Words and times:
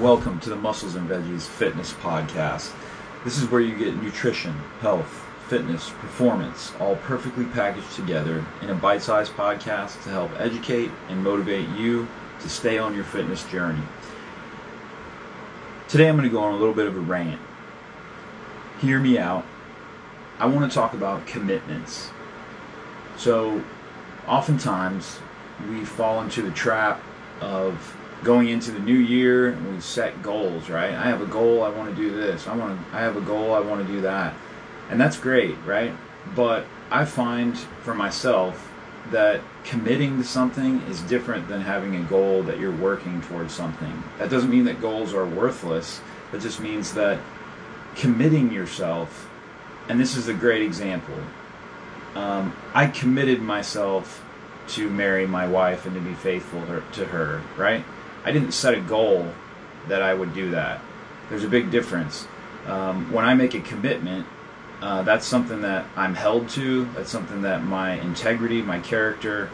Welcome 0.00 0.40
to 0.40 0.50
the 0.50 0.56
Muscles 0.56 0.96
and 0.96 1.08
Veggies 1.08 1.42
Fitness 1.42 1.92
Podcast. 1.92 2.72
This 3.22 3.40
is 3.40 3.48
where 3.48 3.60
you 3.60 3.76
get 3.78 3.94
nutrition, 4.02 4.52
health, 4.80 5.24
fitness, 5.46 5.90
performance, 6.00 6.72
all 6.80 6.96
perfectly 6.96 7.44
packaged 7.44 7.92
together 7.92 8.44
in 8.60 8.70
a 8.70 8.74
bite 8.74 9.02
sized 9.02 9.34
podcast 9.34 10.02
to 10.02 10.08
help 10.08 10.32
educate 10.40 10.90
and 11.08 11.22
motivate 11.22 11.68
you 11.78 12.08
to 12.40 12.48
stay 12.48 12.76
on 12.76 12.96
your 12.96 13.04
fitness 13.04 13.44
journey. 13.44 13.84
Today 15.86 16.08
I'm 16.08 16.16
going 16.16 16.28
to 16.28 16.34
go 16.34 16.42
on 16.42 16.54
a 16.54 16.58
little 16.58 16.74
bit 16.74 16.88
of 16.88 16.96
a 16.96 17.00
rant. 17.00 17.40
Hear 18.80 18.98
me 18.98 19.16
out. 19.16 19.46
I 20.40 20.46
want 20.46 20.68
to 20.68 20.74
talk 20.74 20.94
about 20.94 21.24
commitments. 21.24 22.10
So, 23.16 23.62
oftentimes 24.26 25.20
we 25.70 25.84
fall 25.84 26.20
into 26.20 26.42
the 26.42 26.50
trap 26.50 27.00
of 27.40 27.96
going 28.24 28.48
into 28.48 28.72
the 28.72 28.80
new 28.80 28.96
year 28.96 29.50
and 29.50 29.74
we 29.74 29.80
set 29.80 30.22
goals, 30.22 30.68
right? 30.68 30.94
I 30.94 31.04
have 31.04 31.20
a 31.20 31.26
goal, 31.26 31.62
I 31.62 31.68
want 31.68 31.94
to 31.94 31.96
do 31.96 32.10
this. 32.10 32.46
I 32.46 32.56
want 32.56 32.78
to 32.78 32.96
I 32.96 33.00
have 33.00 33.16
a 33.16 33.20
goal, 33.20 33.54
I 33.54 33.60
want 33.60 33.86
to 33.86 33.92
do 33.92 34.00
that. 34.02 34.34
And 34.90 35.00
that's 35.00 35.18
great, 35.18 35.56
right? 35.64 35.92
But 36.34 36.66
I 36.90 37.04
find 37.04 37.56
for 37.58 37.94
myself 37.94 38.70
that 39.10 39.40
committing 39.64 40.16
to 40.18 40.24
something 40.24 40.80
is 40.82 41.00
different 41.02 41.48
than 41.48 41.60
having 41.60 41.96
a 41.96 42.02
goal 42.04 42.42
that 42.44 42.58
you're 42.58 42.74
working 42.74 43.20
towards 43.22 43.52
something. 43.52 44.02
That 44.18 44.30
doesn't 44.30 44.50
mean 44.50 44.64
that 44.64 44.80
goals 44.80 45.12
are 45.12 45.26
worthless. 45.26 46.00
It 46.32 46.40
just 46.40 46.60
means 46.60 46.94
that 46.94 47.20
committing 47.94 48.52
yourself, 48.52 49.30
and 49.88 50.00
this 50.00 50.16
is 50.16 50.28
a 50.28 50.34
great 50.34 50.62
example. 50.62 51.14
Um, 52.14 52.56
I 52.74 52.86
committed 52.86 53.42
myself 53.42 54.24
to 54.68 54.88
marry 54.88 55.26
my 55.26 55.46
wife 55.46 55.84
and 55.84 55.94
to 55.94 56.00
be 56.00 56.14
faithful 56.14 56.62
to 56.92 57.04
her, 57.06 57.42
right? 57.56 57.84
I 58.24 58.32
didn't 58.32 58.52
set 58.52 58.74
a 58.74 58.80
goal 58.80 59.30
that 59.88 60.02
I 60.02 60.14
would 60.14 60.34
do 60.34 60.50
that. 60.52 60.80
There's 61.28 61.44
a 61.44 61.48
big 61.48 61.70
difference. 61.70 62.26
Um, 62.66 63.12
when 63.12 63.24
I 63.24 63.34
make 63.34 63.54
a 63.54 63.60
commitment, 63.60 64.26
uh, 64.80 65.02
that's 65.02 65.26
something 65.26 65.62
that 65.62 65.86
I'm 65.96 66.14
held 66.14 66.48
to. 66.50 66.86
That's 66.94 67.10
something 67.10 67.42
that 67.42 67.64
my 67.64 68.00
integrity, 68.00 68.62
my 68.62 68.80
character, 68.80 69.50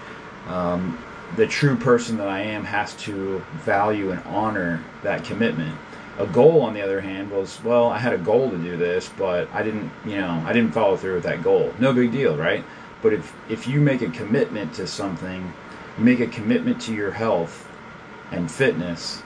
um, 0.49 0.99
the 1.37 1.47
true 1.47 1.77
person 1.77 2.17
that 2.19 2.29
I 2.29 2.41
am 2.41 2.65
has 2.65 2.95
to 3.05 3.39
value 3.53 4.11
and 4.11 4.21
honor 4.25 4.83
that 5.03 5.25
commitment. 5.25 5.77
A 6.19 6.27
goal, 6.27 6.63
on 6.63 6.75
the 6.75 6.83
other 6.83 7.01
hand, 7.01 7.31
was 7.31 7.63
well, 7.65 7.89
I 7.89 7.99
had 7.99 8.13
a 8.13 8.19
goal 8.19 8.51
to 8.51 8.57
do 8.57 8.77
this, 8.77 9.11
but 9.17 9.49
I 9.53 9.63
didn't, 9.63 9.91
you 10.05 10.17
know, 10.21 10.43
I 10.45 10.53
didn't 10.53 10.73
follow 10.73 10.97
through 10.97 11.15
with 11.15 11.23
that 11.23 11.43
goal. 11.43 11.73
No 11.79 11.93
big 11.93 12.13
deal, 12.13 12.37
right? 12.37 12.65
But 13.03 13.13
if 13.13 13.33
if 13.49 13.67
you 13.67 13.81
make 13.81 14.03
a 14.03 14.11
commitment 14.11 14.75
to 14.75 14.87
something, 14.87 15.53
make 15.97 16.21
a 16.21 16.27
commitment 16.27 16.81
to 16.83 16.95
your 16.95 17.13
health 17.13 17.69
and 18.31 18.51
fitness, 18.51 19.23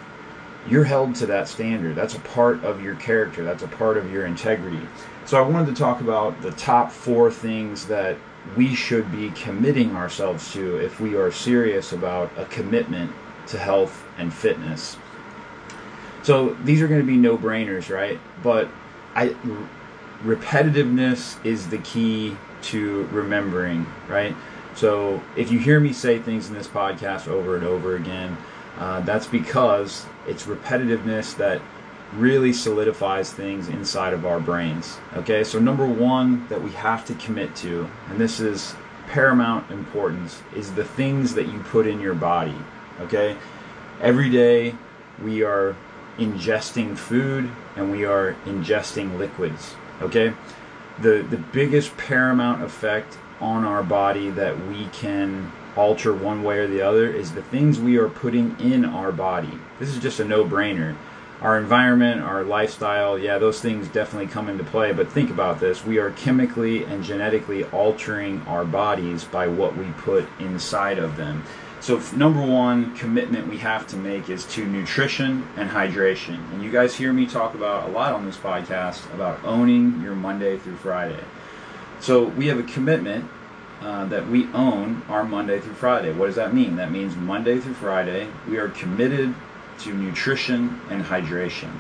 you're 0.69 0.85
held 0.85 1.15
to 1.17 1.27
that 1.27 1.49
standard. 1.49 1.95
That's 1.95 2.15
a 2.15 2.21
part 2.21 2.65
of 2.65 2.83
your 2.83 2.95
character. 2.97 3.45
That's 3.45 3.63
a 3.63 3.69
part 3.69 3.97
of 3.97 4.11
your 4.11 4.27
integrity. 4.27 4.87
So 5.27 5.39
I 5.39 5.47
wanted 5.47 5.75
to 5.75 5.81
talk 5.81 6.01
about 6.01 6.41
the 6.43 6.53
top 6.53 6.91
four 6.91 7.31
things 7.31 7.87
that 7.87 8.17
we 8.57 8.75
should 8.75 9.11
be 9.11 9.31
committing 9.31 9.97
ourselves 9.97 10.53
to 10.53 10.77
if 10.77 11.01
we 11.01 11.15
are 11.17 11.31
serious 11.31 11.93
about 11.93 12.31
a 12.37 12.45
commitment 12.47 13.13
to 13.49 13.59
health 13.59 14.05
and 14.19 14.33
fitness. 14.33 14.97
So 16.23 16.55
these 16.65 16.81
are 16.81 16.89
going 16.89 17.01
to 17.01 17.07
be 17.07 17.17
no 17.17 17.37
brainers, 17.37 17.95
right? 17.95 18.19
But 18.43 18.69
I 19.15 19.35
repetitiveness 20.25 21.45
is 21.45 21.69
the 21.69 21.79
key 21.79 22.37
to 22.63 23.07
remembering, 23.13 23.87
right? 24.09 24.35
So 24.75 25.23
if 25.37 25.53
you 25.53 25.59
hear 25.59 25.79
me 25.81 25.93
say 25.93 26.19
things 26.19 26.49
in 26.49 26.55
this 26.55 26.67
podcast 26.67 27.29
over 27.29 27.57
and 27.57 27.65
over 27.65 27.95
again, 27.97 28.37
uh, 28.79 29.01
that's 29.01 29.27
because 29.27 30.07
it's 30.27 30.45
repetitiveness 30.45 31.37
that 31.37 31.61
really 32.15 32.53
solidifies 32.53 33.33
things 33.33 33.69
inside 33.69 34.13
of 34.13 34.25
our 34.25 34.41
brains. 34.41 34.99
Okay, 35.17 35.43
so 35.45 35.59
number 35.59 35.87
one 35.87 36.47
that 36.49 36.63
we 36.63 36.71
have 36.73 37.05
to 37.07 37.15
commit 37.15 37.55
to, 37.57 37.89
and 38.09 38.21
this 38.21 38.41
is 38.41 38.75
paramount 39.09 39.71
importance, 39.71 40.43
is 40.55 40.73
the 40.75 40.85
things 40.85 41.35
that 41.35 41.49
you 41.49 41.59
put 41.61 41.87
in 41.87 42.01
your 42.01 42.15
body. 42.15 42.57
Okay, 43.01 43.37
every 44.01 44.31
day 44.31 44.75
we 45.23 45.43
are 45.43 45.77
ingesting 46.19 46.97
food 46.97 47.51
and 47.77 47.91
we 47.91 48.05
are 48.05 48.37
ingesting 48.45 49.19
liquids. 49.19 49.75
Okay, 50.01 50.33
the 51.01 51.27
the 51.29 51.37
biggest 51.37 51.97
paramount 51.97 52.63
effect 52.63 53.19
on 53.41 53.65
our 53.65 53.83
body 53.83 54.31
that 54.31 54.67
we 54.69 54.87
can 54.87 55.53
alter 55.77 56.15
one 56.15 56.43
way 56.43 56.59
or 56.59 56.69
the 56.69 56.83
other 56.83 57.11
is 57.11 57.33
the 57.33 57.43
things 57.43 57.81
we 57.81 57.97
are 57.97 58.09
putting 58.09 58.59
in 58.61 58.85
our 58.85 59.13
body. 59.13 59.59
This 59.79 59.89
is 59.91 59.99
just 59.99 60.21
a 60.21 60.25
no 60.25 60.45
brainer. 60.45 60.97
Our 61.41 61.59
environment, 61.59 62.23
our 62.23 62.43
lifestyle, 62.43 63.19
yeah, 63.19 63.39
those 63.39 63.61
things 63.61 63.89
definitely 63.89 64.29
come 64.29 64.49
into 64.49 64.65
play. 64.65 64.93
But 64.93 65.13
think 65.13 65.31
about 65.31 65.61
this 65.61 65.85
we 65.85 65.99
are 65.99 66.11
chemically 66.13 66.85
and 66.85 67.05
genetically 67.05 67.65
altering 67.65 68.41
our 68.43 68.65
bodies 68.65 69.25
by 69.25 69.49
what 69.49 69.77
we 69.77 69.85
put 69.99 70.27
inside 70.39 70.99
of 70.99 71.17
them. 71.17 71.45
So, 71.85 72.01
number 72.17 72.41
one 72.41 72.97
commitment 72.97 73.47
we 73.47 73.59
have 73.59 73.87
to 73.89 73.97
make 73.99 74.31
is 74.31 74.47
to 74.55 74.65
nutrition 74.65 75.47
and 75.57 75.69
hydration. 75.69 76.37
And 76.53 76.63
you 76.63 76.71
guys 76.73 76.95
hear 76.95 77.13
me 77.13 77.27
talk 77.27 77.55
about 77.55 77.91
a 77.91 77.93
lot 77.93 78.15
on 78.15 78.25
this 78.25 78.39
podcast 78.39 79.13
about 79.13 79.45
owning 79.45 80.01
your 80.01 80.15
Monday 80.15 80.57
through 80.57 80.77
Friday. 80.77 81.23
So, 82.01 82.25
we 82.25 82.47
have 82.47 82.59
a 82.59 82.63
commitment 82.63 83.29
uh, 83.85 84.07
that 84.07 84.27
we 84.29 84.51
own 84.55 85.03
our 85.11 85.25
Monday 85.25 85.61
through 85.61 85.75
Friday. 85.75 86.11
What 86.11 86.27
does 86.27 86.37
that 86.37 86.55
mean? 86.55 86.77
That 86.77 86.91
means 86.91 87.15
Monday 87.17 87.61
through 87.61 87.75
Friday, 87.75 88.29
we 88.49 88.57
are 88.57 88.69
committed 88.71 89.35
to 89.81 89.93
nutrition 89.93 90.81
and 90.89 91.05
hydration. 91.05 91.71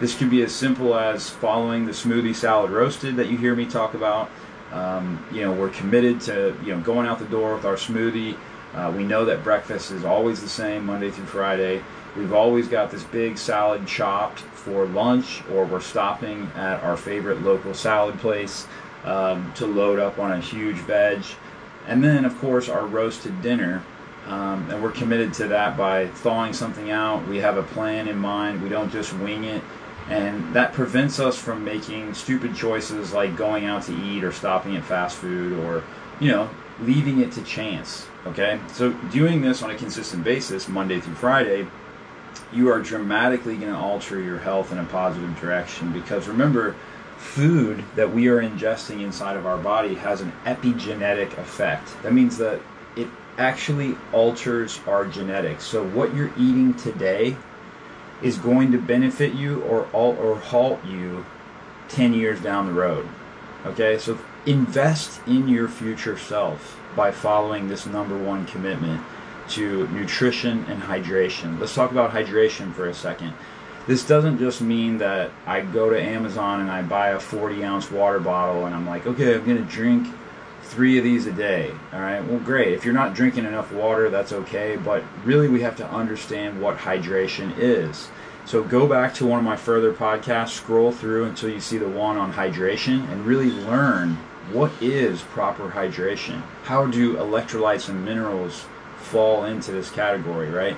This 0.00 0.16
can 0.16 0.28
be 0.28 0.42
as 0.42 0.52
simple 0.52 0.96
as 0.96 1.30
following 1.30 1.86
the 1.86 1.92
smoothie 1.92 2.34
salad 2.34 2.72
roasted 2.72 3.14
that 3.14 3.28
you 3.28 3.38
hear 3.38 3.54
me 3.54 3.64
talk 3.64 3.94
about. 3.94 4.28
Um, 4.72 5.24
you 5.30 5.42
know, 5.42 5.52
we're 5.52 5.68
committed 5.68 6.20
to 6.22 6.56
you 6.64 6.74
know 6.74 6.80
going 6.80 7.06
out 7.06 7.20
the 7.20 7.26
door 7.26 7.54
with 7.54 7.64
our 7.64 7.76
smoothie. 7.76 8.36
Uh, 8.74 8.92
we 8.96 9.04
know 9.04 9.24
that 9.26 9.44
breakfast 9.44 9.92
is 9.92 10.04
always 10.04 10.40
the 10.40 10.48
same 10.48 10.84
Monday 10.84 11.10
through 11.10 11.26
Friday. 11.26 11.84
We've 12.16 12.32
always 12.32 12.66
got 12.66 12.90
this 12.90 13.04
big 13.04 13.38
salad 13.38 13.86
chopped 13.86 14.40
for 14.40 14.86
lunch, 14.86 15.42
or 15.52 15.64
we're 15.64 15.80
stopping 15.80 16.50
at 16.56 16.82
our 16.82 16.96
favorite 16.96 17.42
local 17.42 17.72
salad 17.72 18.18
place 18.18 18.66
um, 19.04 19.52
to 19.54 19.66
load 19.66 19.98
up 19.98 20.18
on 20.18 20.32
a 20.32 20.40
huge 20.40 20.76
veg. 20.76 21.22
And 21.86 22.02
then, 22.02 22.24
of 22.24 22.38
course, 22.38 22.68
our 22.68 22.86
roasted 22.86 23.42
dinner. 23.42 23.82
Um, 24.26 24.70
and 24.70 24.82
we're 24.82 24.92
committed 24.92 25.34
to 25.34 25.48
that 25.48 25.76
by 25.76 26.06
thawing 26.06 26.52
something 26.52 26.90
out. 26.90 27.26
We 27.26 27.38
have 27.38 27.56
a 27.56 27.62
plan 27.62 28.08
in 28.08 28.16
mind. 28.16 28.62
We 28.62 28.68
don't 28.68 28.90
just 28.90 29.12
wing 29.14 29.44
it. 29.44 29.62
And 30.08 30.54
that 30.54 30.72
prevents 30.72 31.20
us 31.20 31.38
from 31.38 31.64
making 31.64 32.14
stupid 32.14 32.54
choices 32.54 33.12
like 33.12 33.36
going 33.36 33.64
out 33.64 33.84
to 33.84 33.96
eat 34.04 34.24
or 34.24 34.32
stopping 34.32 34.76
at 34.76 34.84
fast 34.84 35.16
food 35.16 35.58
or, 35.64 35.84
you 36.20 36.30
know, 36.30 36.50
leaving 36.80 37.20
it 37.20 37.32
to 37.32 37.42
chance. 37.42 38.06
Okay? 38.26 38.60
So, 38.72 38.92
doing 39.10 39.42
this 39.42 39.62
on 39.62 39.70
a 39.70 39.76
consistent 39.76 40.24
basis, 40.24 40.68
Monday 40.68 41.00
through 41.00 41.14
Friday, 41.14 41.66
you 42.52 42.70
are 42.70 42.80
dramatically 42.80 43.56
going 43.56 43.72
to 43.72 43.78
alter 43.78 44.20
your 44.20 44.38
health 44.38 44.72
in 44.72 44.78
a 44.78 44.84
positive 44.84 45.38
direction 45.40 45.92
because 45.92 46.28
remember, 46.28 46.76
food 47.22 47.84
that 47.94 48.12
we 48.12 48.28
are 48.28 48.42
ingesting 48.42 49.00
inside 49.00 49.36
of 49.36 49.46
our 49.46 49.56
body 49.56 49.94
has 49.94 50.20
an 50.20 50.32
epigenetic 50.44 51.38
effect. 51.38 51.88
That 52.02 52.12
means 52.12 52.36
that 52.38 52.60
it 52.96 53.08
actually 53.38 53.96
alters 54.12 54.80
our 54.86 55.06
genetics. 55.06 55.64
So 55.64 55.84
what 55.84 56.14
you're 56.14 56.32
eating 56.36 56.74
today 56.74 57.36
is 58.22 58.38
going 58.38 58.72
to 58.72 58.78
benefit 58.78 59.34
you 59.34 59.62
or 59.62 59.86
or 59.92 60.36
halt 60.36 60.84
you 60.84 61.24
10 61.88 62.12
years 62.12 62.40
down 62.40 62.66
the 62.66 62.72
road. 62.72 63.08
Okay? 63.66 63.98
So 63.98 64.18
invest 64.44 65.20
in 65.26 65.48
your 65.48 65.68
future 65.68 66.18
self 66.18 66.78
by 66.96 67.12
following 67.12 67.68
this 67.68 67.86
number 67.86 68.18
one 68.18 68.46
commitment 68.46 69.02
to 69.50 69.86
nutrition 69.88 70.64
and 70.64 70.82
hydration. 70.82 71.58
Let's 71.58 71.74
talk 71.74 71.92
about 71.92 72.10
hydration 72.10 72.74
for 72.74 72.88
a 72.88 72.94
second. 72.94 73.32
This 73.86 74.06
doesn't 74.06 74.38
just 74.38 74.60
mean 74.60 74.98
that 74.98 75.32
I 75.44 75.60
go 75.60 75.90
to 75.90 76.00
Amazon 76.00 76.60
and 76.60 76.70
I 76.70 76.82
buy 76.82 77.08
a 77.08 77.18
40 77.18 77.64
ounce 77.64 77.90
water 77.90 78.20
bottle 78.20 78.66
and 78.66 78.74
I'm 78.74 78.86
like, 78.86 79.06
okay, 79.06 79.34
I'm 79.34 79.44
going 79.44 79.56
to 79.56 79.64
drink 79.64 80.06
three 80.62 80.98
of 80.98 81.04
these 81.04 81.26
a 81.26 81.32
day. 81.32 81.72
All 81.92 82.00
right, 82.00 82.24
well, 82.24 82.38
great. 82.38 82.72
If 82.72 82.84
you're 82.84 82.94
not 82.94 83.14
drinking 83.14 83.44
enough 83.44 83.72
water, 83.72 84.08
that's 84.08 84.32
okay. 84.32 84.76
But 84.76 85.02
really, 85.24 85.48
we 85.48 85.62
have 85.62 85.76
to 85.76 85.90
understand 85.90 86.62
what 86.62 86.78
hydration 86.78 87.52
is. 87.58 88.08
So 88.44 88.62
go 88.62 88.86
back 88.86 89.14
to 89.14 89.26
one 89.26 89.38
of 89.38 89.44
my 89.44 89.56
further 89.56 89.92
podcasts, 89.92 90.50
scroll 90.50 90.92
through 90.92 91.24
until 91.24 91.50
you 91.50 91.60
see 91.60 91.78
the 91.78 91.88
one 91.88 92.16
on 92.16 92.32
hydration, 92.32 93.08
and 93.10 93.26
really 93.26 93.50
learn 93.50 94.16
what 94.52 94.72
is 94.80 95.22
proper 95.22 95.70
hydration. 95.70 96.42
How 96.64 96.86
do 96.86 97.16
electrolytes 97.16 97.88
and 97.88 98.04
minerals 98.04 98.64
fall 98.96 99.44
into 99.44 99.72
this 99.72 99.90
category, 99.90 100.50
right? 100.50 100.76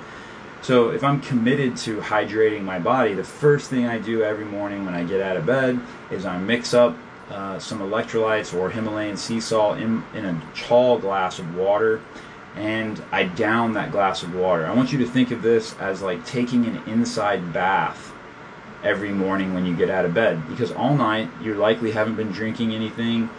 So 0.65 0.89
if 0.89 1.03
I'm 1.03 1.21
committed 1.21 1.77
to 1.85 1.97
hydrating 1.97 2.63
my 2.63 2.79
body, 2.79 3.13
the 3.13 3.23
first 3.23 3.69
thing 3.69 3.85
I 3.85 3.99
do 3.99 4.23
every 4.23 4.45
morning 4.45 4.83
when 4.83 4.95
I 4.95 5.03
get 5.03 5.21
out 5.21 5.37
of 5.37 5.45
bed 5.45 5.79
is 6.09 6.25
I 6.25 6.39
mix 6.39 6.73
up 6.73 6.97
uh, 7.29 7.59
some 7.59 7.81
electrolytes 7.81 8.51
or 8.51 8.71
Himalayan 8.71 9.15
sea 9.15 9.39
salt 9.39 9.77
in, 9.77 10.03
in 10.15 10.25
a 10.25 10.41
tall 10.55 10.97
glass 10.97 11.37
of 11.37 11.55
water. 11.55 12.01
and 12.55 12.99
I 13.11 13.25
down 13.25 13.73
that 13.73 13.91
glass 13.91 14.23
of 14.23 14.33
water. 14.33 14.65
I 14.65 14.73
want 14.73 14.91
you 14.91 14.97
to 14.97 15.05
think 15.05 15.29
of 15.29 15.43
this 15.43 15.77
as 15.77 16.01
like 16.01 16.25
taking 16.25 16.65
an 16.65 16.81
inside 16.87 17.53
bath 17.53 18.11
every 18.83 19.11
morning 19.11 19.53
when 19.53 19.67
you 19.67 19.75
get 19.75 19.91
out 19.91 20.03
of 20.03 20.15
bed 20.15 20.49
because 20.49 20.71
all 20.71 20.95
night 20.95 21.29
you 21.43 21.53
likely 21.53 21.91
haven't 21.91 22.15
been 22.15 22.31
drinking 22.31 22.73
anything. 22.73 23.29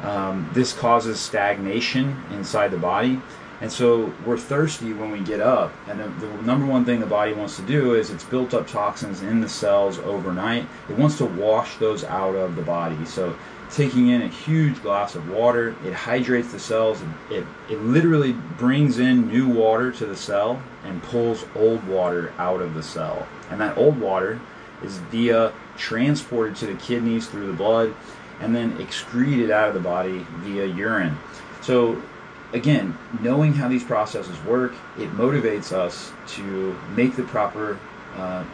Um, 0.00 0.48
this 0.54 0.72
causes 0.72 1.20
stagnation 1.20 2.16
inside 2.30 2.70
the 2.70 2.78
body. 2.78 3.20
And 3.60 3.70
so 3.70 4.12
we're 4.24 4.38
thirsty 4.38 4.92
when 4.92 5.10
we 5.10 5.20
get 5.20 5.40
up. 5.40 5.72
And 5.86 6.00
the, 6.00 6.08
the, 6.26 6.42
number 6.42 6.64
one 6.64 6.84
thing 6.84 7.00
the 7.00 7.06
body 7.06 7.34
wants 7.34 7.56
to 7.56 7.62
do 7.62 7.94
is 7.94 8.10
it's 8.10 8.24
built 8.24 8.54
up 8.54 8.66
toxins 8.66 9.20
in 9.22 9.40
the 9.40 9.48
cells 9.48 9.98
overnight. 9.98 10.66
It 10.88 10.96
wants 10.96 11.18
to 11.18 11.26
wash 11.26 11.76
those 11.76 12.02
out 12.04 12.34
of 12.34 12.56
the 12.56 12.62
body. 12.62 13.04
So 13.04 13.36
taking 13.70 14.08
in 14.08 14.22
a 14.22 14.28
huge 14.28 14.80
glass 14.82 15.14
of 15.14 15.28
water, 15.28 15.76
it 15.84 15.92
hydrates 15.92 16.52
the 16.52 16.58
cells. 16.58 17.02
It, 17.30 17.44
it 17.68 17.78
literally 17.80 18.32
brings 18.32 18.98
in 18.98 19.28
new 19.28 19.48
water 19.48 19.92
to 19.92 20.06
the 20.06 20.16
cell 20.16 20.62
and 20.84 21.02
pulls 21.02 21.44
old 21.54 21.86
water 21.86 22.32
out 22.38 22.62
of 22.62 22.72
the 22.72 22.82
cell. 22.82 23.26
And 23.50 23.60
that 23.60 23.76
old 23.76 24.00
water 24.00 24.40
is 24.82 24.96
via 25.10 25.52
transported 25.76 26.56
to 26.56 26.66
the 26.66 26.74
kidneys 26.74 27.26
through 27.26 27.46
the 27.46 27.52
blood 27.52 27.94
and 28.40 28.56
then 28.56 28.80
excreted 28.80 29.50
out 29.50 29.68
of 29.68 29.74
the 29.74 29.80
body 29.80 30.26
via 30.38 30.64
urine. 30.64 31.18
So 31.60 32.02
again, 32.52 32.96
knowing 33.20 33.54
how 33.54 33.68
these 33.68 33.84
processes 33.84 34.38
work, 34.44 34.72
it 34.98 35.10
motivates 35.12 35.72
us 35.72 36.12
to 36.28 36.76
make 36.94 37.16
the 37.16 37.22
proper 37.22 37.78
uh, 38.16 38.44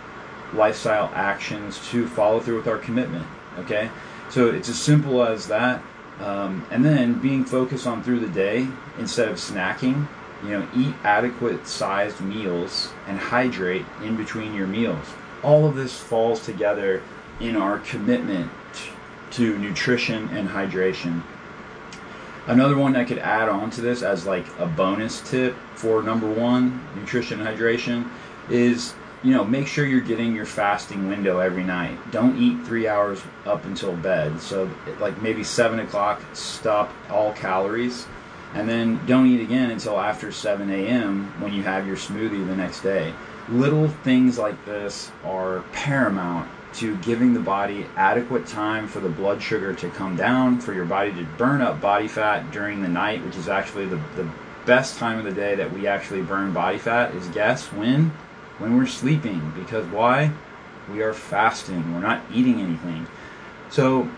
lifestyle 0.52 1.10
actions 1.14 1.80
to 1.88 2.06
follow 2.08 2.40
through 2.40 2.56
with 2.56 2.68
our 2.68 2.78
commitment. 2.78 3.26
Okay, 3.58 3.90
so 4.30 4.48
it's 4.48 4.68
as 4.68 4.78
simple 4.78 5.22
as 5.22 5.48
that. 5.48 5.82
Um, 6.20 6.66
and 6.70 6.84
then 6.84 7.20
being 7.20 7.44
focused 7.44 7.86
on 7.86 8.02
through 8.02 8.20
the 8.20 8.28
day 8.28 8.66
instead 8.98 9.28
of 9.28 9.36
snacking. 9.36 10.08
You 10.42 10.50
know, 10.50 10.68
eat 10.76 10.94
adequate 11.02 11.66
sized 11.66 12.20
meals 12.20 12.92
and 13.06 13.18
hydrate 13.18 13.86
in 14.02 14.16
between 14.16 14.54
your 14.54 14.66
meals. 14.66 15.06
All 15.42 15.66
of 15.66 15.74
this 15.74 15.98
falls 15.98 16.44
together 16.44 17.02
in 17.40 17.56
our 17.56 17.78
commitment 17.80 18.50
to 19.32 19.58
nutrition 19.58 20.28
and 20.28 20.48
hydration. 20.48 21.22
Another 22.46 22.76
one 22.76 22.94
I 22.94 23.04
could 23.04 23.18
add 23.18 23.48
on 23.48 23.70
to 23.70 23.80
this 23.80 24.02
as 24.02 24.24
like 24.24 24.46
a 24.58 24.66
bonus 24.66 25.20
tip 25.28 25.56
for 25.74 26.02
number 26.02 26.30
one, 26.30 26.80
nutrition 26.94 27.40
and 27.40 27.48
hydration, 27.58 28.08
is 28.48 28.94
you 29.24 29.32
know 29.32 29.44
make 29.44 29.66
sure 29.66 29.84
you're 29.84 30.00
getting 30.00 30.34
your 30.34 30.46
fasting 30.46 31.08
window 31.08 31.40
every 31.40 31.64
night. 31.64 31.98
Don't 32.12 32.38
eat 32.38 32.64
three 32.64 32.86
hours 32.86 33.20
up 33.44 33.64
until 33.64 33.96
bed. 33.96 34.40
So 34.40 34.70
like 35.00 35.20
maybe 35.20 35.42
seven 35.42 35.80
o'clock, 35.80 36.22
stop 36.34 36.92
all 37.10 37.32
calories, 37.32 38.06
and 38.54 38.68
then 38.68 39.04
don't 39.06 39.26
eat 39.26 39.40
again 39.40 39.72
until 39.72 39.98
after 39.98 40.30
7 40.30 40.70
a.m. 40.70 41.32
when 41.40 41.52
you 41.52 41.62
have 41.64 41.86
your 41.86 41.96
smoothie 41.96 42.46
the 42.46 42.56
next 42.56 42.80
day. 42.80 43.12
Little 43.48 43.88
things 43.88 44.38
like 44.38 44.64
this 44.64 45.10
are 45.24 45.62
paramount 45.72 46.48
to 46.76 46.96
giving 46.98 47.32
the 47.32 47.40
body 47.40 47.86
adequate 47.96 48.46
time 48.46 48.86
for 48.86 49.00
the 49.00 49.08
blood 49.08 49.42
sugar 49.42 49.74
to 49.74 49.88
come 49.90 50.16
down, 50.16 50.60
for 50.60 50.74
your 50.74 50.84
body 50.84 51.12
to 51.12 51.24
burn 51.38 51.62
up 51.62 51.80
body 51.80 52.06
fat 52.06 52.50
during 52.50 52.82
the 52.82 52.88
night, 52.88 53.24
which 53.24 53.36
is 53.36 53.48
actually 53.48 53.86
the, 53.86 53.96
the 54.14 54.28
best 54.66 54.98
time 54.98 55.18
of 55.18 55.24
the 55.24 55.32
day 55.32 55.54
that 55.54 55.72
we 55.72 55.86
actually 55.86 56.20
burn 56.20 56.52
body 56.52 56.76
fat 56.76 57.14
is 57.14 57.28
guess 57.28 57.72
when? 57.72 58.10
When 58.58 58.76
we're 58.76 58.86
sleeping. 58.86 59.52
Because 59.56 59.86
why? 59.86 60.32
We 60.90 61.02
are 61.02 61.14
fasting. 61.14 61.94
We're 61.94 62.00
not 62.00 62.22
eating 62.32 62.60
anything. 62.60 63.06
So 63.70 64.10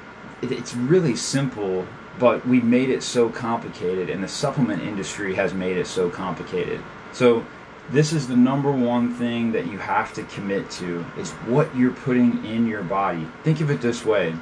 it, 0.43 0.51
it's 0.51 0.75
really 0.75 1.15
simple, 1.15 1.87
but 2.19 2.47
we 2.47 2.61
made 2.61 2.91
it 2.91 3.03
so 3.03 3.29
complicated, 3.29 4.11
and 4.11 4.23
the 4.23 4.29
supplement 4.29 4.83
industry 4.83 5.35
has 5.35 5.55
made 5.55 5.77
it 5.77 5.87
so 5.87 6.11
complicated. 6.11 6.81
So 7.13 7.45
this 7.91 8.13
is 8.13 8.29
the 8.29 8.37
number 8.37 8.71
one 8.71 9.15
thing 9.15 9.53
that 9.53 9.67
you 9.67 9.79
have 9.79 10.13
to 10.15 10.23
commit 10.25 10.71
to 10.73 11.05
is 11.17 11.31
what 11.47 11.75
you're 11.75 11.93
putting 11.93 12.45
in 12.45 12.67
your 12.67 12.83
body. 12.83 13.27
Think 13.45 13.61
of 13.61 13.71
it 13.71 13.81
this 13.81 14.05
way. 14.05 14.35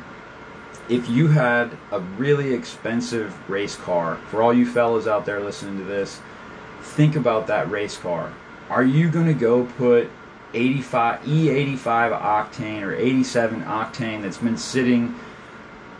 If 0.88 1.08
you 1.08 1.28
had 1.28 1.76
a 1.92 2.00
really 2.00 2.52
expensive 2.52 3.48
race 3.48 3.76
car, 3.76 4.16
for 4.30 4.42
all 4.42 4.52
you 4.52 4.66
fellas 4.66 5.06
out 5.06 5.26
there 5.26 5.40
listening 5.40 5.78
to 5.78 5.84
this, 5.84 6.20
think 6.82 7.14
about 7.14 7.46
that 7.46 7.70
race 7.70 7.96
car. 7.96 8.32
Are 8.68 8.84
you 8.84 9.10
going 9.10 9.26
to 9.26 9.34
go 9.34 9.64
put 9.64 10.10
85 10.54 11.20
E85 11.22 12.20
octane 12.20 12.82
or 12.82 12.94
87 12.94 13.62
octane 13.62 14.22
that's 14.22 14.38
been 14.38 14.56
sitting 14.56 15.14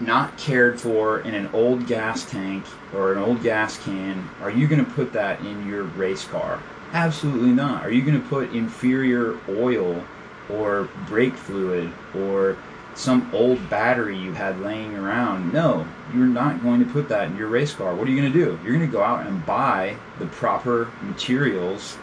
not 0.01 0.37
cared 0.37 0.81
for 0.81 1.21
in 1.21 1.35
an 1.35 1.49
old 1.53 1.87
gas 1.87 2.29
tank 2.29 2.65
or 2.93 3.13
an 3.13 3.19
old 3.19 3.43
gas 3.43 3.83
can, 3.83 4.29
are 4.43 4.51
you 4.51 4.67
going 4.67 4.85
to 4.85 4.91
put 4.93 5.13
that 5.13 5.41
in 5.41 5.67
your 5.67 5.85
race 5.85 6.25
car? 6.25 6.61
Absolutely 6.97 7.51
not. 7.51 7.85
Are 7.85 7.91
you 7.91 8.01
going 8.01 8.19
to 8.19 8.27
put 8.27 8.55
inferior 8.55 9.39
oil 9.51 10.03
or 10.49 10.89
brake 11.07 11.35
fluid 11.35 11.93
or 12.15 12.57
some 12.95 13.29
old 13.35 13.69
battery 13.69 14.17
you 14.17 14.33
had 14.33 14.59
laying 14.63 14.97
around? 14.97 15.53
No, 15.53 15.87
you're 16.15 16.25
not 16.25 16.63
going 16.63 16.83
to 16.83 16.91
put 16.91 17.11
that 17.11 17.29
in 17.29 17.37
your 17.37 17.49
race 17.49 17.75
car. 17.75 17.95
What 17.95 18.09
are 18.09 18.11
you 18.11 18.19
going 18.19 18.33
to 18.33 18.39
do? 18.39 18.59
You're 18.65 18.73
going 18.73 18.91
to 18.91 18.91
go 18.91 19.03
out 19.03 19.27
and 19.27 19.45
buy 19.45 19.97
the 20.19 20.25
proper 20.25 20.91
materials, 21.03 21.99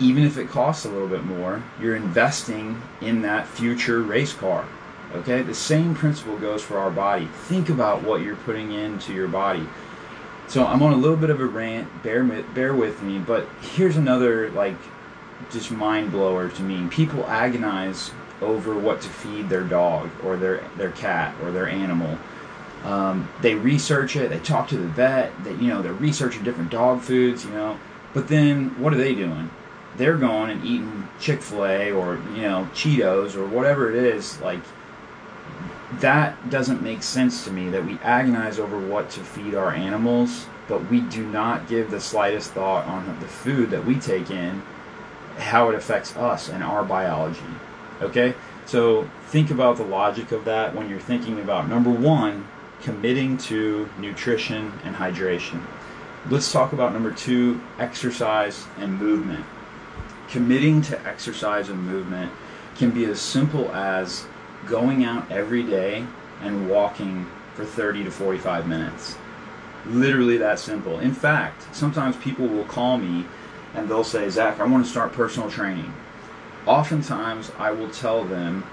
even 0.00 0.24
if 0.24 0.38
it 0.38 0.48
costs 0.48 0.86
a 0.86 0.88
little 0.88 1.08
bit 1.08 1.24
more. 1.24 1.62
You're 1.78 1.96
investing 1.96 2.80
in 3.02 3.20
that 3.20 3.46
future 3.46 4.00
race 4.00 4.32
car. 4.32 4.64
Okay, 5.14 5.42
the 5.42 5.52
same 5.52 5.94
principle 5.94 6.38
goes 6.38 6.62
for 6.62 6.78
our 6.78 6.90
body. 6.90 7.26
Think 7.26 7.68
about 7.68 8.02
what 8.02 8.22
you're 8.22 8.36
putting 8.36 8.72
into 8.72 9.12
your 9.12 9.28
body. 9.28 9.68
So 10.52 10.66
I'm 10.66 10.82
on 10.82 10.92
a 10.92 10.96
little 10.96 11.16
bit 11.16 11.30
of 11.30 11.40
a 11.40 11.46
rant. 11.46 12.02
Bear 12.02 12.22
bear 12.24 12.74
with 12.74 13.02
me, 13.02 13.18
but 13.18 13.48
here's 13.74 13.96
another 13.96 14.50
like 14.50 14.76
just 15.50 15.70
mind 15.70 16.12
blower 16.12 16.50
to 16.50 16.62
me. 16.62 16.86
People 16.88 17.24
agonize 17.24 18.10
over 18.42 18.78
what 18.78 19.00
to 19.00 19.08
feed 19.08 19.48
their 19.48 19.62
dog 19.62 20.10
or 20.22 20.36
their 20.36 20.62
their 20.76 20.90
cat 20.90 21.34
or 21.42 21.52
their 21.52 21.66
animal. 21.66 22.18
Um, 22.84 23.30
they 23.40 23.54
research 23.54 24.14
it. 24.14 24.28
They 24.28 24.40
talk 24.40 24.68
to 24.68 24.76
the 24.76 24.88
vet. 24.88 25.32
They 25.42 25.52
you 25.52 25.68
know 25.68 25.80
they're 25.80 25.94
researching 25.94 26.44
different 26.44 26.70
dog 26.70 27.00
foods. 27.00 27.46
You 27.46 27.52
know, 27.52 27.80
but 28.12 28.28
then 28.28 28.78
what 28.78 28.92
are 28.92 28.98
they 28.98 29.14
doing? 29.14 29.48
They're 29.96 30.18
going 30.18 30.50
and 30.50 30.62
eating 30.66 31.08
Chick 31.18 31.40
Fil 31.40 31.64
A 31.64 31.92
or 31.92 32.16
you 32.34 32.42
know 32.42 32.68
Cheetos 32.74 33.36
or 33.36 33.46
whatever 33.46 33.90
it 33.90 33.96
is. 33.96 34.38
Like 34.42 34.60
that 36.00 36.50
doesn't 36.50 36.82
make 36.82 37.02
sense 37.02 37.44
to 37.44 37.50
me 37.50 37.68
that 37.70 37.84
we 37.84 37.98
agonize 38.02 38.58
over 38.58 38.78
what 38.78 39.10
to 39.10 39.20
feed 39.20 39.54
our 39.54 39.72
animals, 39.72 40.46
but 40.68 40.90
we 40.90 41.00
do 41.00 41.26
not 41.26 41.68
give 41.68 41.90
the 41.90 42.00
slightest 42.00 42.52
thought 42.52 42.86
on 42.86 43.06
the 43.20 43.26
food 43.26 43.70
that 43.70 43.84
we 43.84 43.96
take 43.96 44.30
in, 44.30 44.62
how 45.38 45.68
it 45.68 45.74
affects 45.74 46.16
us 46.16 46.48
and 46.48 46.62
our 46.62 46.84
biology. 46.84 47.40
Okay? 48.00 48.34
So 48.66 49.08
think 49.26 49.50
about 49.50 49.76
the 49.76 49.84
logic 49.84 50.32
of 50.32 50.44
that 50.44 50.74
when 50.74 50.88
you're 50.88 51.00
thinking 51.00 51.40
about 51.40 51.68
number 51.68 51.90
one, 51.90 52.46
committing 52.82 53.36
to 53.38 53.88
nutrition 53.98 54.72
and 54.84 54.96
hydration. 54.96 55.62
Let's 56.30 56.52
talk 56.52 56.72
about 56.72 56.92
number 56.92 57.10
two, 57.10 57.60
exercise 57.78 58.66
and 58.78 58.98
movement. 58.98 59.44
Committing 60.28 60.82
to 60.82 61.06
exercise 61.06 61.68
and 61.68 61.84
movement 61.84 62.32
can 62.76 62.90
be 62.90 63.04
as 63.04 63.20
simple 63.20 63.70
as 63.72 64.26
going 64.66 65.04
out 65.04 65.30
every 65.30 65.62
day 65.62 66.06
and 66.40 66.68
walking 66.68 67.30
for 67.54 67.64
30 67.64 68.04
to 68.04 68.10
45 68.10 68.66
minutes. 68.66 69.16
Literally 69.86 70.36
that 70.38 70.58
simple. 70.58 70.98
In 71.00 71.12
fact, 71.14 71.74
sometimes 71.74 72.16
people 72.16 72.46
will 72.46 72.64
call 72.64 72.98
me 72.98 73.26
and 73.74 73.88
they'll 73.88 74.04
say, 74.04 74.28
Zach, 74.28 74.60
I 74.60 74.64
want 74.64 74.84
to 74.84 74.90
start 74.90 75.12
personal 75.12 75.50
training. 75.50 75.92
Oftentimes, 76.66 77.50
I 77.58 77.72
will 77.72 77.90
tell 77.90 78.24
them, 78.24 78.64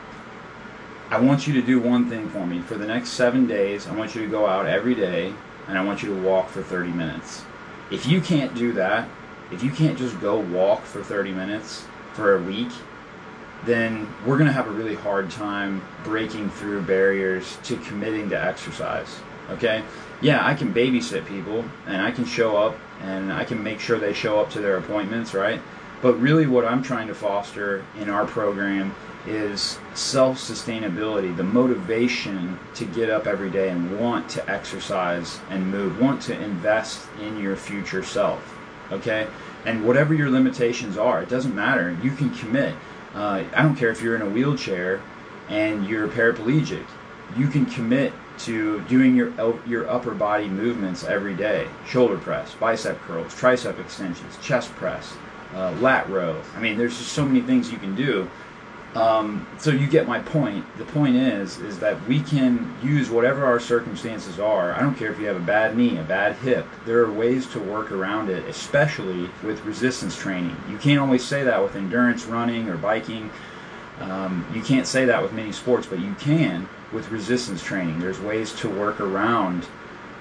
I 1.10 1.20
want 1.20 1.48
you 1.48 1.54
to 1.54 1.62
do 1.62 1.80
one 1.80 2.08
thing 2.08 2.30
for 2.30 2.46
me. 2.46 2.62
For 2.62 2.76
the 2.76 2.86
next 2.86 3.10
seven 3.10 3.48
days, 3.48 3.88
I 3.88 3.96
want 3.96 4.14
you 4.14 4.22
to 4.22 4.28
go 4.28 4.46
out 4.46 4.68
every 4.68 4.94
day 4.94 5.34
and 5.68 5.78
I 5.78 5.84
want 5.84 6.04
you 6.04 6.14
to 6.14 6.22
walk 6.22 6.50
for 6.50 6.62
30 6.62 6.92
minutes. 6.92 7.44
If 7.92 8.06
you 8.06 8.22
can't 8.22 8.54
do 8.54 8.74
that, 8.74 9.10
if 9.52 9.64
you 9.64 9.72
can't 9.72 9.98
just 9.98 10.20
go 10.22 10.40
walk 10.40 10.84
for 10.84 11.04
30 11.04 11.32
minutes 11.32 11.86
for 12.14 12.36
a 12.36 12.42
week, 12.42 12.70
then 13.66 14.08
we're 14.26 14.38
going 14.38 14.48
to 14.48 14.54
have 14.54 14.68
a 14.68 14.72
really 14.72 14.96
hard 14.96 15.30
time 15.30 15.82
breaking 16.04 16.50
through 16.50 16.82
barriers 16.84 17.58
to 17.64 17.78
committing 17.78 18.30
to 18.30 18.42
exercise. 18.42 19.20
Okay? 19.50 19.84
Yeah, 20.22 20.46
I 20.46 20.54
can 20.54 20.74
babysit 20.74 21.26
people 21.26 21.66
and 21.88 22.02
I 22.02 22.12
can 22.12 22.26
show 22.26 22.58
up 22.58 22.76
and 23.02 23.32
I 23.32 23.46
can 23.46 23.64
make 23.64 23.80
sure 23.80 24.00
they 24.00 24.14
show 24.14 24.40
up 24.40 24.50
to 24.52 24.62
their 24.62 24.78
appointments, 24.78 25.34
right? 25.34 25.62
But 26.02 26.20
really, 26.20 26.48
what 26.48 26.66
I'm 26.66 26.82
trying 26.82 27.08
to 27.08 27.16
foster 27.16 27.84
in 28.00 28.10
our 28.10 28.26
program 28.26 28.96
is 29.28 29.78
self 29.94 30.38
sustainability, 30.38 31.36
the 31.36 31.44
motivation 31.44 32.58
to 32.76 32.86
get 32.86 33.10
up 33.10 33.28
every 33.28 33.50
day 33.50 33.70
and 33.70 34.00
want 34.00 34.30
to 34.30 34.50
exercise 34.50 35.40
and 35.50 35.70
move, 35.70 36.00
want 36.00 36.22
to 36.24 36.42
invest 36.42 37.06
in 37.22 37.38
your 37.38 37.56
future 37.58 38.04
self. 38.04 38.58
Okay? 38.92 39.28
And 39.66 39.86
whatever 39.86 40.14
your 40.14 40.30
limitations 40.30 40.98
are, 40.98 41.22
it 41.22 41.30
doesn't 41.30 41.54
matter. 41.54 41.98
You 42.02 42.12
can 42.12 42.30
commit. 42.36 42.76
Uh, 43.14 43.44
I 43.56 43.62
don't 43.62 43.76
care 43.76 43.90
if 43.90 44.02
you're 44.02 44.16
in 44.16 44.22
a 44.22 44.30
wheelchair 44.30 45.02
and 45.48 45.86
you're 45.86 46.08
paraplegic. 46.08 46.86
You 47.36 47.48
can 47.48 47.66
commit 47.66 48.14
to 48.40 48.82
doing 48.82 49.16
your 49.16 49.34
your 49.66 49.90
upper 49.90 50.14
body 50.14 50.48
movements 50.48 51.04
every 51.04 51.36
day 51.36 51.68
shoulder 51.86 52.18
press 52.18 52.54
bicep 52.56 52.98
curls 53.02 53.34
tricep 53.36 53.78
extensions 53.80 54.38
chest 54.42 54.74
press 54.76 55.16
uh, 55.56 55.72
lat 55.82 56.10
row 56.10 56.42
i 56.56 56.60
mean 56.60 56.78
there's 56.78 56.98
just 56.98 57.12
so 57.12 57.26
many 57.26 57.42
things 57.42 57.72
you 57.72 57.78
can 57.78 57.94
do 57.96 58.30
um, 58.96 59.48
so 59.60 59.70
you 59.72 59.88
get 59.88 60.08
my 60.08 60.20
point 60.20 60.66
the 60.78 60.86
point 60.86 61.16
is 61.16 61.58
is 61.60 61.80
that 61.80 62.08
we 62.08 62.22
can 62.22 62.76
use 62.82 63.10
whatever 63.10 63.46
our 63.46 63.60
circumstances 63.60 64.40
are 64.40 64.74
i 64.74 64.80
don't 64.80 64.96
care 64.96 65.12
if 65.12 65.20
you 65.20 65.28
have 65.28 65.36
a 65.36 65.46
bad 65.46 65.78
knee 65.78 65.98
a 65.98 66.04
bad 66.04 66.36
hip 66.38 66.66
there 66.86 67.00
are 67.04 67.12
ways 67.12 67.46
to 67.48 67.60
work 67.60 67.92
around 67.92 68.30
it 68.30 68.44
especially 68.46 69.30
with 69.44 69.64
resistance 69.64 70.18
training 70.18 70.56
you 70.70 70.78
can't 70.78 71.00
always 71.00 71.24
say 71.24 71.44
that 71.44 71.62
with 71.62 71.76
endurance 71.76 72.26
running 72.26 72.68
or 72.68 72.78
biking 72.78 73.30
um, 74.00 74.50
you 74.56 74.62
can't 74.62 74.88
say 74.88 75.06
that 75.06 75.22
with 75.22 75.34
many 75.34 75.52
sports 75.52 75.86
but 75.86 76.00
you 76.00 76.16
can 76.20 76.68
with 76.92 77.10
resistance 77.12 77.64
training. 77.64 78.00
There's 78.00 78.20
ways 78.20 78.54
to 78.56 78.70
work 78.70 79.00
around 79.00 79.68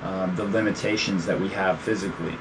um, 0.02 0.36
the 0.36 0.44
limitations 0.44 1.26
that 1.26 1.40
we 1.40 1.48
have 1.48 1.80
physically. 1.80 2.34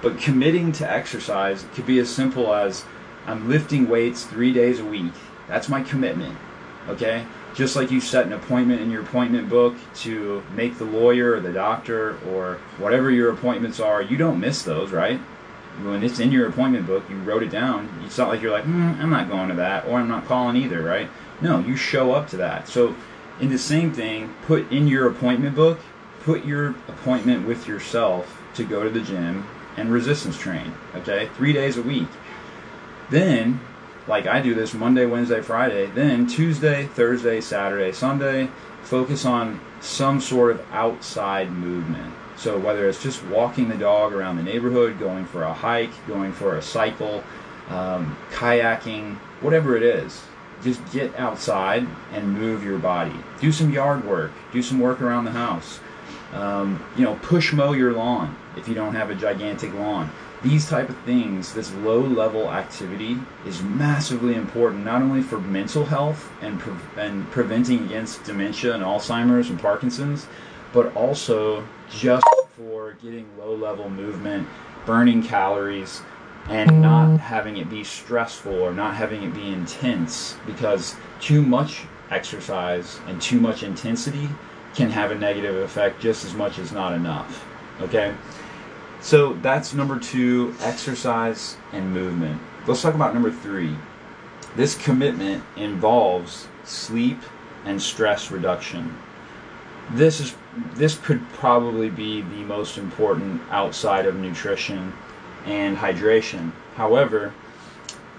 But 0.00 0.18
committing 0.18 0.72
to 0.72 0.90
exercise 0.90 1.64
could 1.74 1.86
be 1.86 1.98
as 1.98 2.12
simple 2.12 2.52
as 2.52 2.84
I'm 3.26 3.48
lifting 3.48 3.88
weights 3.88 4.24
three 4.24 4.52
days 4.52 4.80
a 4.80 4.84
week. 4.84 5.12
That's 5.52 5.68
my 5.68 5.82
commitment. 5.82 6.34
Okay? 6.88 7.26
Just 7.54 7.76
like 7.76 7.90
you 7.90 8.00
set 8.00 8.24
an 8.24 8.32
appointment 8.32 8.80
in 8.80 8.90
your 8.90 9.02
appointment 9.02 9.50
book 9.50 9.76
to 9.96 10.42
make 10.54 10.78
the 10.78 10.86
lawyer 10.86 11.34
or 11.34 11.40
the 11.40 11.52
doctor 11.52 12.18
or 12.30 12.58
whatever 12.78 13.10
your 13.10 13.30
appointments 13.30 13.78
are, 13.78 14.00
you 14.00 14.16
don't 14.16 14.40
miss 14.40 14.62
those, 14.62 14.92
right? 14.92 15.18
When 15.82 16.02
it's 16.02 16.20
in 16.20 16.32
your 16.32 16.48
appointment 16.48 16.86
book, 16.86 17.04
you 17.10 17.16
wrote 17.18 17.42
it 17.42 17.50
down. 17.50 17.90
It's 18.06 18.16
not 18.16 18.28
like 18.28 18.40
you're 18.40 18.50
like, 18.50 18.64
mm, 18.64 18.98
I'm 18.98 19.10
not 19.10 19.28
going 19.28 19.50
to 19.50 19.54
that, 19.56 19.86
or 19.86 19.98
I'm 19.98 20.08
not 20.08 20.24
calling 20.24 20.56
either, 20.56 20.82
right? 20.82 21.10
No, 21.42 21.58
you 21.58 21.76
show 21.76 22.12
up 22.12 22.28
to 22.30 22.38
that. 22.38 22.66
So 22.66 22.94
in 23.38 23.50
the 23.50 23.58
same 23.58 23.92
thing, 23.92 24.34
put 24.46 24.72
in 24.72 24.88
your 24.88 25.06
appointment 25.06 25.54
book, 25.54 25.80
put 26.22 26.46
your 26.46 26.70
appointment 26.88 27.46
with 27.46 27.68
yourself 27.68 28.40
to 28.54 28.64
go 28.64 28.82
to 28.82 28.90
the 28.90 29.00
gym 29.00 29.46
and 29.76 29.92
resistance 29.92 30.38
train. 30.38 30.72
Okay, 30.94 31.28
three 31.36 31.52
days 31.52 31.76
a 31.76 31.82
week. 31.82 32.08
Then, 33.10 33.60
like 34.06 34.26
I 34.26 34.40
do 34.40 34.54
this 34.54 34.74
Monday, 34.74 35.06
Wednesday, 35.06 35.40
Friday. 35.40 35.86
Then 35.86 36.26
Tuesday, 36.26 36.86
Thursday, 36.86 37.40
Saturday, 37.40 37.92
Sunday, 37.92 38.48
focus 38.82 39.24
on 39.24 39.60
some 39.80 40.20
sort 40.20 40.52
of 40.52 40.66
outside 40.72 41.50
movement. 41.50 42.14
So 42.36 42.58
whether 42.58 42.88
it's 42.88 43.02
just 43.02 43.24
walking 43.26 43.68
the 43.68 43.76
dog 43.76 44.12
around 44.12 44.36
the 44.36 44.42
neighborhood, 44.42 44.98
going 44.98 45.26
for 45.26 45.44
a 45.44 45.54
hike, 45.54 45.92
going 46.06 46.32
for 46.32 46.56
a 46.56 46.62
cycle, 46.62 47.22
um, 47.68 48.16
kayaking, 48.32 49.16
whatever 49.40 49.76
it 49.76 49.82
is, 49.82 50.22
just 50.62 50.80
get 50.92 51.14
outside 51.16 51.86
and 52.12 52.38
move 52.38 52.64
your 52.64 52.78
body. 52.78 53.14
Do 53.40 53.52
some 53.52 53.72
yard 53.72 54.04
work. 54.04 54.32
Do 54.52 54.62
some 54.62 54.78
work 54.78 55.00
around 55.00 55.24
the 55.24 55.32
house. 55.32 55.80
Um, 56.32 56.84
you 56.96 57.04
know, 57.04 57.16
push 57.22 57.52
mow 57.52 57.72
your 57.72 57.92
lawn 57.92 58.36
if 58.56 58.68
you 58.68 58.74
don't 58.74 58.94
have 58.94 59.10
a 59.10 59.14
gigantic 59.14 59.72
lawn. 59.74 60.10
These 60.42 60.68
type 60.68 60.88
of 60.88 60.98
things, 61.02 61.54
this 61.54 61.72
low 61.74 62.00
level 62.00 62.50
activity 62.50 63.18
is 63.46 63.62
massively 63.62 64.34
important 64.34 64.84
not 64.84 65.00
only 65.00 65.22
for 65.22 65.38
mental 65.38 65.84
health 65.84 66.32
and 66.40 66.58
pre- 66.58 66.74
and 66.96 67.30
preventing 67.30 67.84
against 67.84 68.24
dementia 68.24 68.74
and 68.74 68.82
Alzheimer's 68.82 69.50
and 69.50 69.60
Parkinson's, 69.60 70.26
but 70.72 70.94
also 70.96 71.64
just 71.90 72.26
for 72.56 72.94
getting 73.02 73.26
low 73.38 73.54
level 73.54 73.88
movement, 73.88 74.48
burning 74.84 75.22
calories, 75.22 76.02
and 76.48 76.82
not 76.82 77.08
mm. 77.08 77.18
having 77.18 77.56
it 77.56 77.70
be 77.70 77.84
stressful 77.84 78.52
or 78.52 78.72
not 78.72 78.96
having 78.96 79.22
it 79.22 79.32
be 79.32 79.52
intense 79.52 80.36
because 80.44 80.96
too 81.20 81.40
much 81.42 81.84
exercise 82.10 82.98
and 83.06 83.22
too 83.22 83.38
much 83.38 83.62
intensity 83.62 84.28
can 84.74 84.90
have 84.90 85.10
a 85.10 85.14
negative 85.14 85.56
effect 85.56 86.00
just 86.00 86.24
as 86.24 86.34
much 86.34 86.58
as 86.58 86.72
not 86.72 86.92
enough. 86.92 87.46
Okay? 87.80 88.12
So 89.02 89.32
that's 89.34 89.74
number 89.74 89.98
two 89.98 90.54
exercise 90.60 91.56
and 91.72 91.92
movement. 91.92 92.40
Let's 92.66 92.82
talk 92.82 92.94
about 92.94 93.14
number 93.14 93.32
three. 93.32 93.76
This 94.54 94.76
commitment 94.76 95.42
involves 95.56 96.46
sleep 96.62 97.18
and 97.64 97.82
stress 97.82 98.30
reduction. 98.30 98.96
This 99.90 100.20
is 100.20 100.34
this 100.74 100.96
could 100.98 101.28
probably 101.32 101.90
be 101.90 102.20
the 102.20 102.44
most 102.44 102.78
important 102.78 103.42
outside 103.50 104.06
of 104.06 104.16
nutrition 104.16 104.92
and 105.46 105.76
hydration. 105.76 106.52
However, 106.76 107.34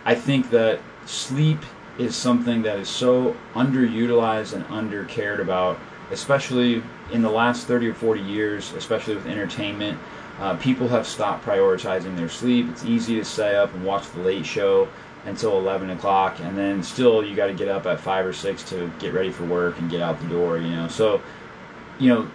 I 0.03 0.15
think 0.15 0.49
that 0.49 0.79
sleep 1.05 1.59
is 1.97 2.13
something 2.15 2.63
that 2.63 2.79
is 2.79 2.89
so 2.89 3.37
underutilized 3.53 4.53
and 4.53 4.65
undercared 4.65 5.39
about, 5.39 5.79
especially 6.11 6.83
in 7.13 7.21
the 7.21 7.29
last 7.29 7.67
30 7.67 7.89
or 7.89 7.93
40 7.93 8.21
years, 8.21 8.73
especially 8.73 9.15
with 9.15 9.27
entertainment. 9.27 9.97
Uh, 10.39 10.55
people 10.57 10.87
have 10.87 11.05
stopped 11.05 11.45
prioritizing 11.45 12.15
their 12.17 12.29
sleep. 12.29 12.67
It's 12.69 12.85
easy 12.85 13.15
to 13.15 13.25
stay 13.25 13.55
up 13.55 13.73
and 13.73 13.85
watch 13.85 14.09
the 14.11 14.19
late 14.21 14.45
show 14.45 14.87
until 15.25 15.57
11 15.57 15.89
o'clock, 15.91 16.39
and 16.39 16.57
then 16.57 16.83
still 16.83 17.23
you 17.23 17.35
got 17.35 17.47
to 17.47 17.53
get 17.53 17.69
up 17.69 17.85
at 17.85 17.99
5 17.99 18.25
or 18.25 18.33
6 18.33 18.63
to 18.69 18.91
get 18.99 19.13
ready 19.13 19.31
for 19.31 19.45
work 19.45 19.79
and 19.79 19.89
get 19.89 20.01
out 20.01 20.19
the 20.19 20.27
door, 20.27 20.57
you 20.57 20.69
know. 20.69 20.87
So, 20.87 21.21
you 21.97 22.09
know, 22.09 22.31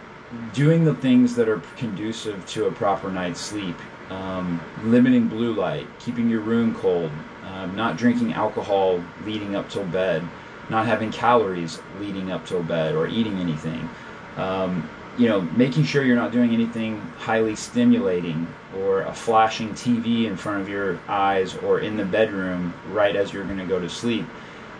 doing 0.55 0.85
the 0.85 0.95
things 0.95 1.35
that 1.37 1.49
are 1.49 1.61
conducive 1.77 2.47
to 2.47 2.67
a 2.67 2.73
proper 2.73 3.11
night's 3.11 3.41
sleep 3.41 3.77
um, 4.11 4.61
limiting 4.85 5.29
blue 5.29 5.53
light, 5.53 5.87
keeping 5.99 6.29
your 6.29 6.41
room 6.41 6.75
cold, 6.75 7.11
um, 7.45 7.75
not 7.77 7.97
drinking 7.97 8.33
alcohol 8.33 9.03
leading 9.25 9.55
up 9.55 9.69
till 9.71 9.85
bed, 9.85 10.27
not 10.71 10.87
having 10.87 11.11
calories 11.11 11.81
leading 12.01 12.31
up 12.31 12.47
till 12.47 12.63
bed 12.63 12.95
or 12.95 13.07
eating 13.07 13.39
anything. 13.39 13.89
Um, 14.37 14.89
you 15.19 15.29
know, 15.29 15.41
making 15.41 15.85
sure 15.85 16.05
you're 16.05 16.17
not 16.17 16.31
doing 16.31 16.53
anything 16.53 17.01
highly 17.19 17.57
stimulating 17.57 18.47
or 18.77 19.03
a 19.03 19.13
flashing 19.13 19.71
TV 19.71 20.25
in 20.27 20.37
front 20.37 20.61
of 20.61 20.69
your 20.69 20.99
eyes 21.09 21.57
or 21.57 21.81
in 21.81 21.97
the 21.97 22.05
bedroom 22.05 22.73
right 22.91 23.17
as 23.17 23.33
you're 23.33 23.45
going 23.45 23.59
to 23.59 23.67
go 23.67 23.81
to 23.81 23.89
sleep. 23.89 24.25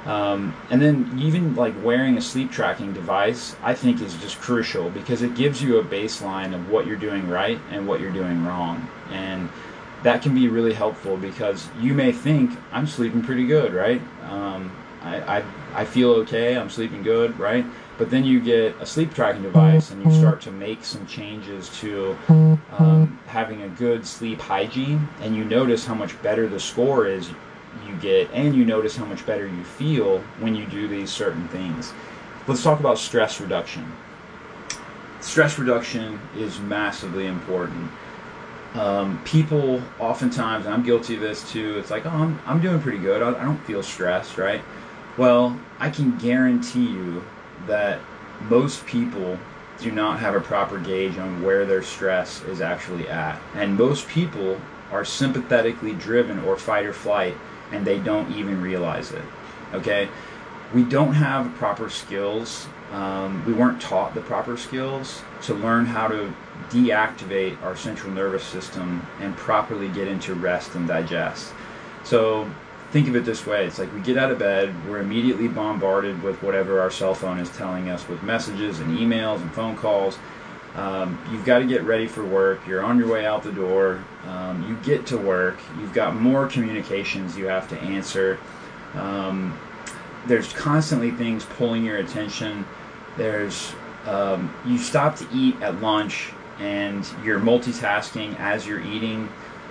Um, 0.07 0.57
and 0.71 0.81
then 0.81 1.19
even 1.21 1.57
like 1.57 1.75
wearing 1.83 2.17
a 2.17 2.21
sleep 2.21 2.53
tracking 2.53 2.93
device, 2.93 3.57
I 3.63 3.75
think 3.75 4.01
is 4.01 4.17
just 4.19 4.41
crucial 4.41 4.91
because 4.91 5.23
it 5.23 5.35
gives 5.35 5.61
you 5.61 5.79
a 5.79 5.85
baseline 5.85 6.55
of 6.55 6.71
what 6.71 6.87
you're 6.87 6.97
doing 6.97 7.29
right 7.29 7.59
and 7.71 7.87
what 7.87 8.01
you're 8.01 8.13
doing 8.13 8.45
wrong. 8.45 8.89
And 9.11 9.51
that 10.05 10.23
can 10.23 10.35
be 10.35 10.47
really 10.47 10.73
helpful 10.73 11.17
because 11.17 11.69
you 11.81 11.95
may 11.95 12.13
think 12.13 12.57
I'm 12.71 12.87
sleeping 12.87 13.23
pretty 13.23 13.47
good, 13.47 13.75
right? 13.75 14.01
Um, 14.31 14.71
I, 15.29 15.45
I, 15.75 15.85
feel 15.85 16.11
okay, 16.13 16.57
I'm 16.57 16.71
sleeping 16.71 17.03
good, 17.03 17.39
right? 17.39 17.65
But 17.99 18.11
then 18.11 18.25
you 18.25 18.41
get 18.41 18.75
a 18.81 18.87
sleep 18.87 19.13
tracking 19.13 19.43
device 19.43 19.91
and 19.91 20.03
you 20.03 20.11
start 20.19 20.41
to 20.43 20.51
make 20.51 20.85
some 20.85 21.07
changes 21.07 21.69
to 21.81 22.17
um, 22.79 23.19
having 23.27 23.63
a 23.63 23.69
good 23.69 24.07
sleep 24.07 24.41
hygiene, 24.41 25.09
and 25.21 25.37
you 25.37 25.45
notice 25.45 25.85
how 25.85 25.95
much 25.95 26.21
better 26.23 26.49
the 26.49 26.61
score 26.61 27.07
is 27.07 27.31
you 27.87 27.95
get, 27.97 28.31
and 28.33 28.55
you 28.55 28.65
notice 28.65 28.97
how 28.97 29.05
much 29.05 29.27
better 29.27 29.47
you 29.47 29.65
feel 29.65 30.21
when 30.41 30.55
you 30.55 30.65
do 30.67 30.89
these 30.89 31.11
certain 31.11 31.47
things. 31.49 31.93
Let's 32.47 32.63
talk 32.63 32.81
about 32.81 32.99
stress 32.99 33.41
reduction. 33.41 33.91
Stress 35.21 35.59
reduction 35.59 36.21
is 36.37 36.61
massively 36.61 37.27
important. 37.27 37.91
Um, 38.75 39.21
people 39.25 39.83
oftentimes, 39.99 40.67
and 40.67 40.75
I'm 40.75 40.83
guilty 40.83 41.17
of 41.17 41.21
this 41.21 41.51
too, 41.51 41.79
it's 41.79 41.91
like, 41.91 42.07
oh, 42.07 42.11
I'm, 42.11 42.41
I'm 42.47 42.61
doing 42.61 42.81
pretty 42.81 42.99
good. 42.99 43.23
I, 43.23 43.31
I 43.31 43.45
don't 43.45 43.63
feel 43.65 43.83
stressed, 43.83 44.39
right? 44.39 44.63
Well, 45.19 45.59
I 45.81 45.91
can 45.91 46.17
guarantee 46.17 46.87
you 46.87 47.25
that 47.67 47.99
most 48.43 48.87
people 48.87 49.37
do 49.81 49.91
not 49.91 50.21
have 50.21 50.37
a 50.37 50.41
proper 50.41 50.79
gauge 50.79 51.19
on 51.19 51.43
where 51.43 51.67
their 51.67 51.83
stress 51.83 52.41
is 52.45 52.61
actually 52.61 53.09
at. 53.09 53.41
And 53.55 53.77
most 53.77 54.07
people 54.07 54.61
are 54.93 55.05
sympathetically 55.05 55.93
driven 55.93 56.39
or 56.45 56.57
fight 56.57 56.87
or 56.87 56.93
flight 56.93 57.37
and 57.73 57.85
they 57.85 57.99
don't 57.99 58.33
even 58.35 58.63
realize 58.63 59.11
it. 59.11 59.25
Okay? 59.75 60.09
We 60.73 60.85
don't 60.85 61.15
have 61.15 61.53
proper 61.57 61.91
skills. 61.91 62.69
Um, 62.93 63.45
we 63.45 63.53
weren't 63.53 63.81
taught 63.81 64.15
the 64.15 64.21
proper 64.21 64.57
skills 64.57 65.23
to 65.43 65.55
learn 65.55 65.85
how 65.85 66.09
to 66.09 66.33
deactivate 66.71 67.61
our 67.63 67.77
central 67.77 68.13
nervous 68.13 68.45
system 68.45 69.05
and 69.21 69.37
properly 69.37 69.89
get 69.89 70.07
into 70.07 70.35
rest 70.35 70.75
and 70.77 70.87
digest. 70.87 71.53
So 72.05 72.49
think 72.91 73.09
of 73.09 73.17
it 73.17 73.25
this 73.25 73.47
way 73.47 73.67
it's 73.67 73.79
like 73.79 73.93
we 73.93 74.01
get 74.01 74.17
out 74.17 74.31
of 74.31 74.39
bed, 74.39 74.75
we're 74.89 74.99
immediately 74.99 75.49
bombarded 75.49 76.23
with 76.23 76.43
whatever 76.43 76.81
our 76.81 76.91
cell 76.91 77.15
phone 77.15 77.39
is 77.39 77.49
telling 77.57 77.91
us 77.91 78.09
with 78.09 78.23
messages 78.23 78.81
and 78.81 78.99
emails 78.99 79.41
and 79.41 79.53
phone 79.53 79.77
calls. 79.77 80.19
Um, 80.75 81.19
you've 81.33 81.45
got 81.45 81.59
to 81.59 81.67
get 81.67 81.83
ready 81.83 82.07
for 82.07 82.25
work. 82.25 82.67
You're 82.67 82.85
on 82.85 82.99
your 82.99 83.09
way 83.09 83.27
out 83.27 83.43
the 83.43 83.53
door. 83.53 84.05
Um, 84.27 84.65
you 84.69 84.77
get 84.85 85.07
to 85.07 85.19
work. 85.19 85.59
You've 85.79 85.93
got 85.93 86.15
more 86.15 86.47
communications 86.47 87.37
you 87.37 87.47
have 87.47 87.69
to 87.71 87.81
answer. 87.81 88.39
Um, 88.95 89.59
there's 90.27 90.53
constantly 90.53 91.11
things 91.11 91.45
pulling 91.45 91.85
your 91.85 91.97
attention. 91.97 92.65
There's 93.17 93.73
um, 94.07 94.55
you 94.65 94.79
stop 94.79 95.17
to 95.17 95.27
eat 95.33 95.61
at 95.63 95.81
lunch 95.81 96.33
and 96.59 97.07
you're 97.25 97.41
multitasking 97.41 98.39
as 98.39 98.67
you're 98.67 98.81
eating. 98.81 99.29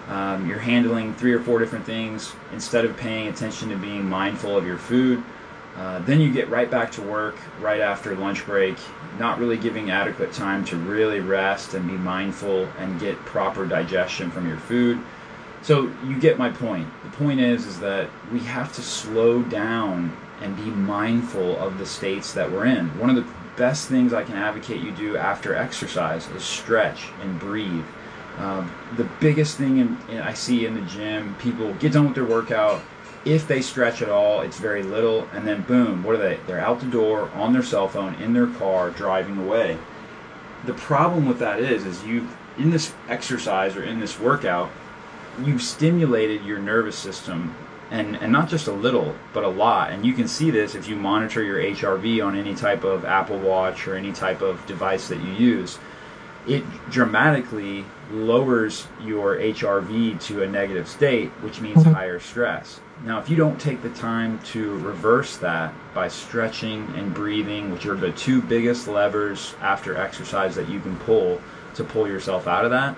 Um, 0.10 0.48
you're 0.48 0.60
handling 0.60 1.14
three 1.16 1.34
or 1.34 1.42
four 1.42 1.60
different 1.60 1.86
things 1.86 2.34
instead 2.54 2.86
of 2.86 2.96
paying 2.96 3.28
attention 3.28 3.70
to 3.70 3.76
being 3.76 4.08
mindful 4.08 4.58
of 4.58 4.66
your 4.66 4.78
food. 4.78 5.24
Uh, 5.76 6.00
then 6.00 6.20
you 6.20 6.32
get 6.32 6.50
right 6.50 6.72
back 6.72 6.92
to 6.94 7.02
work 7.02 7.36
right 7.60 7.82
after 7.82 8.16
lunch 8.16 8.46
break, 8.46 8.78
not 9.20 9.38
really 9.38 9.58
giving 9.58 9.92
adequate 9.92 10.34
time 10.34 10.66
to 10.66 10.76
really 10.76 11.20
rest 11.20 11.74
and 11.76 11.88
be 11.88 11.98
mindful 11.98 12.68
and 12.80 13.00
get 13.00 13.16
proper 13.26 13.66
digestion 13.66 14.32
from 14.32 14.48
your 14.48 14.58
food. 14.58 15.00
So 15.62 15.92
you 16.06 16.20
get 16.20 16.40
my 16.40 16.50
point. 16.50 16.88
The 17.04 17.10
point 17.18 17.40
is 17.40 17.66
is 17.66 17.80
that 17.82 18.10
we 18.32 18.40
have 18.40 18.74
to 18.74 18.82
slow 18.82 19.44
down 19.44 20.16
and 20.42 20.56
be 20.56 20.64
mindful 20.64 21.58
of 21.58 21.78
the 21.78 21.86
states 21.86 22.34
that 22.34 22.52
we're 22.52 22.66
in. 22.66 22.88
One 23.00 23.10
of 23.10 23.16
the 23.16 23.26
best 23.56 23.90
things 23.90 24.14
I 24.14 24.24
can 24.24 24.36
advocate 24.36 24.82
you 24.82 24.92
do 24.92 25.18
after 25.18 25.56
exercise 25.56 26.28
is 26.30 26.44
stretch 26.44 27.10
and 27.22 27.40
breathe. 27.40 27.86
Um, 28.38 28.72
the 28.96 29.06
biggest 29.20 29.58
thing 29.58 29.77
in, 29.77 29.98
in, 30.10 30.20
I 30.20 30.34
see 30.34 30.65
in 30.65 30.75
the 30.75 30.82
gym, 30.82 31.36
people 31.39 31.74
get 31.75 31.94
done 31.94 32.06
with 32.06 32.15
their 32.15 32.25
workout. 32.25 32.82
If 33.25 33.48
they 33.48 33.62
stretch 33.62 34.01
at 34.01 34.10
all, 34.10 34.41
it's 34.41 34.60
very 34.60 34.84
little, 34.84 35.27
and 35.34 35.46
then 35.48 35.63
boom, 35.63 36.03
what 36.03 36.15
are 36.15 36.20
they? 36.20 36.39
They're 36.46 36.62
out 36.62 36.79
the 36.79 36.86
door 36.86 37.29
on 37.34 37.51
their 37.51 37.63
cell 37.63 37.88
phone 37.88 38.13
in 38.15 38.34
their 38.34 38.48
car 38.48 38.91
driving 38.91 39.38
away. 39.38 39.77
The 40.65 40.74
problem 40.74 41.25
with 41.25 41.39
that 41.39 41.60
is, 41.60 41.86
is 41.86 42.03
you 42.06 42.27
in 42.58 42.70
this 42.72 42.94
exercise 43.08 43.75
or 43.75 43.84
in 43.84 44.00
this 44.00 44.20
workout, 44.20 44.70
you've 45.44 45.62
stimulated 45.62 46.44
your 46.44 46.60
nervous 46.60 46.98
system 46.98 47.56
and, 47.91 48.17
and 48.17 48.32
not 48.32 48.50
just 48.50 48.67
a 48.67 48.72
little, 48.72 49.15
but 49.34 49.44
a 49.44 49.50
lot. 49.50 49.91
And 49.91 50.06
you 50.06 50.13
can 50.13 50.27
see 50.27 50.51
this 50.51 50.75
if 50.75 50.88
you 50.88 50.96
monitor 50.96 51.44
your 51.44 51.58
HRV 51.58 52.25
on 52.25 52.36
any 52.36 52.53
type 52.56 52.84
of 52.84 53.06
Apple 53.06 53.39
Watch 53.39 53.88
or 53.88 53.96
any 53.96 54.12
type 54.12 54.41
of 54.41 54.65
device 54.65 55.08
that 55.08 55.22
you 55.22 55.32
use. 55.34 55.79
It 56.48 56.63
dramatically 56.89 57.86
lowers 58.12 58.88
your 59.04 59.38
HRV 59.38 60.22
to 60.26 60.44
a 60.44 60.48
negative 60.48 60.88
state, 60.88 61.30
which 61.42 61.62
means 61.62 61.80
mm-hmm. 61.80 61.94
higher 61.94 62.20
stress. 62.20 62.80
Now, 63.04 63.20
if 63.20 63.30
you 63.30 63.36
don't 63.36 63.60
take 63.60 63.82
the 63.84 63.90
time 63.90 64.40
to 64.46 64.78
reverse 64.80 65.38
that 65.38 65.74
by 65.94 66.08
stretching 66.08 66.92
and 66.96 67.14
breathing, 67.14 67.72
which 67.72 67.86
are 67.86 67.96
the 67.96 68.12
two 68.14 68.42
biggest 68.42 68.88
levers 68.88 69.56
after 69.62 69.96
exercise 69.96 70.56
that 70.56 70.68
you 70.68 70.80
can 70.80 70.98
pull 70.98 71.42
to 71.76 71.84
pull 71.84 72.08
yourself 72.08 72.48
out 72.48 72.66
of 72.66 72.72
that, 72.72 72.96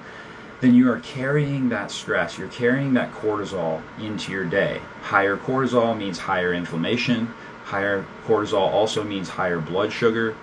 then 0.61 0.73
you 0.73 0.91
are 0.91 0.99
carrying 0.99 1.69
that 1.69 1.91
stress, 1.91 2.37
you're 2.37 2.49
carrying 2.49 2.93
that 2.93 3.11
cortisol 3.13 3.81
into 3.99 4.31
your 4.31 4.45
day. 4.45 4.81
Higher 5.01 5.37
cortisol 5.37 5.97
means 5.97 6.17
higher 6.17 6.53
inflammation. 6.53 7.27
Higher 7.63 8.05
cortisol 8.25 8.67
also 8.67 9.03
means 9.03 9.29
higher 9.29 9.59
blood 9.59 9.91
sugar. 9.91 10.35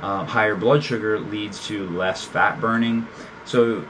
Uh, 0.00 0.24
higher 0.24 0.56
blood 0.56 0.82
sugar 0.82 1.18
leads 1.18 1.66
to 1.66 1.88
less 1.90 2.24
fat 2.24 2.60
burning. 2.60 3.06
So, 3.44 3.84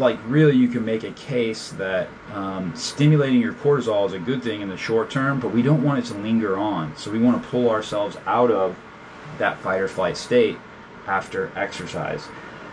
like, 0.00 0.18
really, 0.26 0.56
you 0.56 0.68
can 0.68 0.84
make 0.84 1.04
a 1.04 1.12
case 1.12 1.70
that 1.72 2.08
um, 2.32 2.74
stimulating 2.74 3.40
your 3.40 3.52
cortisol 3.52 4.06
is 4.06 4.12
a 4.12 4.18
good 4.18 4.42
thing 4.42 4.60
in 4.60 4.68
the 4.68 4.76
short 4.76 5.10
term, 5.10 5.38
but 5.38 5.52
we 5.52 5.62
don't 5.62 5.82
want 5.82 5.98
it 5.98 6.06
to 6.06 6.14
linger 6.14 6.56
on. 6.58 6.96
So, 6.96 7.10
we 7.10 7.18
want 7.18 7.42
to 7.42 7.48
pull 7.48 7.70
ourselves 7.70 8.16
out 8.26 8.50
of 8.50 8.76
that 9.38 9.58
fight 9.58 9.80
or 9.80 9.88
flight 9.88 10.16
state 10.16 10.58
after 11.06 11.52
exercise. 11.56 12.28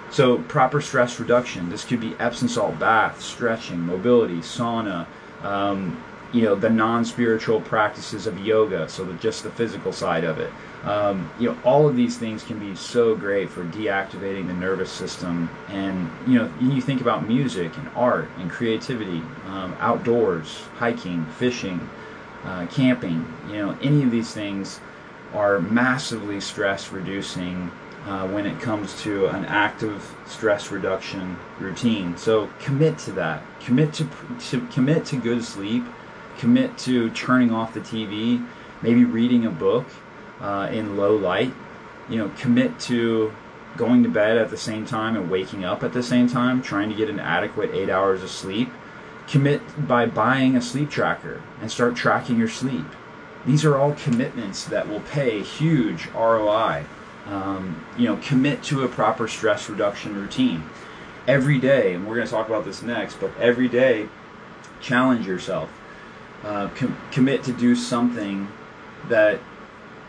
So 0.09 0.37
proper 0.43 0.81
stress 0.81 1.19
reduction. 1.19 1.69
This 1.69 1.83
could 1.83 1.99
be 1.99 2.15
Epsom 2.19 2.47
salt 2.47 2.79
bath, 2.79 3.21
stretching, 3.21 3.79
mobility, 3.79 4.37
sauna. 4.37 5.05
Um, 5.43 6.01
you 6.33 6.43
know 6.43 6.55
the 6.55 6.69
non-spiritual 6.69 7.61
practices 7.61 8.27
of 8.27 8.39
yoga, 8.39 8.87
so 8.89 9.03
the, 9.03 9.13
just 9.15 9.43
the 9.43 9.49
physical 9.51 9.91
side 9.91 10.23
of 10.23 10.39
it. 10.39 10.51
Um, 10.83 11.29
you 11.39 11.49
know 11.49 11.57
all 11.63 11.87
of 11.87 11.95
these 11.95 12.17
things 12.17 12.43
can 12.43 12.59
be 12.59 12.75
so 12.75 13.15
great 13.15 13.49
for 13.49 13.63
deactivating 13.65 14.47
the 14.47 14.53
nervous 14.53 14.91
system. 14.91 15.49
And 15.69 16.09
you 16.27 16.39
know 16.39 16.51
you 16.59 16.81
think 16.81 17.01
about 17.01 17.27
music 17.27 17.75
and 17.77 17.89
art 17.95 18.29
and 18.37 18.49
creativity, 18.49 19.21
um, 19.47 19.75
outdoors, 19.79 20.63
hiking, 20.75 21.25
fishing, 21.37 21.89
uh, 22.43 22.67
camping. 22.67 23.25
You 23.49 23.57
know 23.57 23.77
any 23.81 24.03
of 24.03 24.11
these 24.11 24.33
things 24.33 24.79
are 25.33 25.59
massively 25.59 26.39
stress 26.39 26.91
reducing 26.91 27.71
uh, 28.07 28.25
when 28.27 28.45
it 28.45 28.59
comes 28.61 29.01
to 29.01 29.27
an 29.27 29.43
active 29.45 30.15
stress 30.25 30.71
reduction 30.71 31.37
routine. 31.59 32.15
So 32.15 32.49
commit 32.59 32.97
to 32.99 33.11
that. 33.13 33.43
Commit 33.59 33.93
to, 33.95 34.07
to 34.49 34.65
commit 34.67 35.05
to 35.07 35.17
good 35.17 35.43
sleep. 35.43 35.85
Commit 36.37 36.77
to 36.79 37.09
turning 37.11 37.51
off 37.51 37.73
the 37.73 37.79
TV. 37.79 38.45
Maybe 38.81 39.03
reading 39.03 39.45
a 39.45 39.49
book 39.49 39.87
uh, 40.39 40.69
in 40.71 40.97
low 40.97 41.15
light. 41.15 41.53
You 42.09 42.17
know, 42.17 42.31
commit 42.37 42.79
to 42.81 43.33
going 43.75 44.03
to 44.03 44.09
bed 44.09 44.37
at 44.37 44.49
the 44.49 44.57
same 44.57 44.85
time 44.85 45.15
and 45.15 45.29
waking 45.29 45.63
up 45.63 45.83
at 45.83 45.93
the 45.93 46.03
same 46.03 46.27
time, 46.27 46.61
trying 46.61 46.89
to 46.89 46.95
get 46.95 47.09
an 47.09 47.19
adequate 47.19 47.71
eight 47.73 47.89
hours 47.89 48.23
of 48.23 48.29
sleep. 48.29 48.69
Commit 49.27 49.87
by 49.87 50.05
buying 50.05 50.55
a 50.55 50.61
sleep 50.61 50.89
tracker 50.89 51.41
and 51.61 51.71
start 51.71 51.95
tracking 51.95 52.37
your 52.37 52.47
sleep. 52.47 52.85
These 53.45 53.65
are 53.65 53.77
all 53.77 53.93
commitments 53.93 54.63
that 54.65 54.87
will 54.87 55.01
pay 55.01 55.41
huge 55.41 56.07
ROI 56.07 56.85
um, 57.29 57.83
you 57.97 58.05
know, 58.05 58.17
commit 58.17 58.63
to 58.63 58.83
a 58.83 58.87
proper 58.87 59.27
stress 59.27 59.69
reduction 59.69 60.15
routine 60.15 60.63
every 61.27 61.59
day. 61.59 61.93
And 61.93 62.07
we're 62.07 62.15
going 62.15 62.27
to 62.27 62.31
talk 62.31 62.47
about 62.47 62.65
this 62.65 62.81
next, 62.81 63.19
but 63.19 63.31
every 63.37 63.67
day, 63.67 64.07
challenge 64.79 65.27
yourself. 65.27 65.69
Uh, 66.47 66.69
com- 66.75 66.97
commit 67.11 67.43
to 67.43 67.51
do 67.51 67.75
something 67.75 68.47
that 69.09 69.37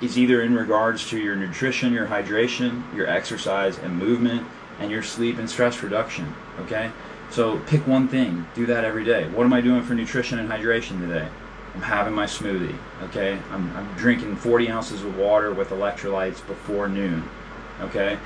is 0.00 0.16
either 0.16 0.40
in 0.40 0.54
regards 0.54 1.10
to 1.10 1.18
your 1.18 1.34
nutrition, 1.34 1.92
your 1.92 2.06
hydration, 2.06 2.94
your 2.94 3.08
exercise 3.08 3.76
and 3.78 3.98
movement, 3.98 4.46
and 4.78 4.88
your 4.88 5.02
sleep 5.02 5.36
and 5.38 5.50
stress 5.50 5.82
reduction. 5.82 6.32
Okay? 6.60 6.92
So 7.30 7.58
pick 7.66 7.84
one 7.88 8.06
thing, 8.06 8.46
do 8.54 8.66
that 8.66 8.84
every 8.84 9.04
day. 9.04 9.28
What 9.30 9.46
am 9.46 9.52
I 9.52 9.60
doing 9.60 9.82
for 9.82 9.94
nutrition 9.94 10.38
and 10.38 10.48
hydration 10.48 11.00
today? 11.00 11.28
I'm 11.74 11.82
having 11.82 12.14
my 12.14 12.26
smoothie. 12.26 12.78
Okay, 13.02 13.36
I'm, 13.50 13.76
I'm 13.76 13.92
drinking 13.96 14.36
40 14.36 14.70
ounces 14.70 15.02
of 15.02 15.18
water 15.18 15.52
with 15.52 15.70
electrolytes 15.70 16.46
before 16.46 16.88
noon. 16.88 17.28
Okay, 17.80 18.16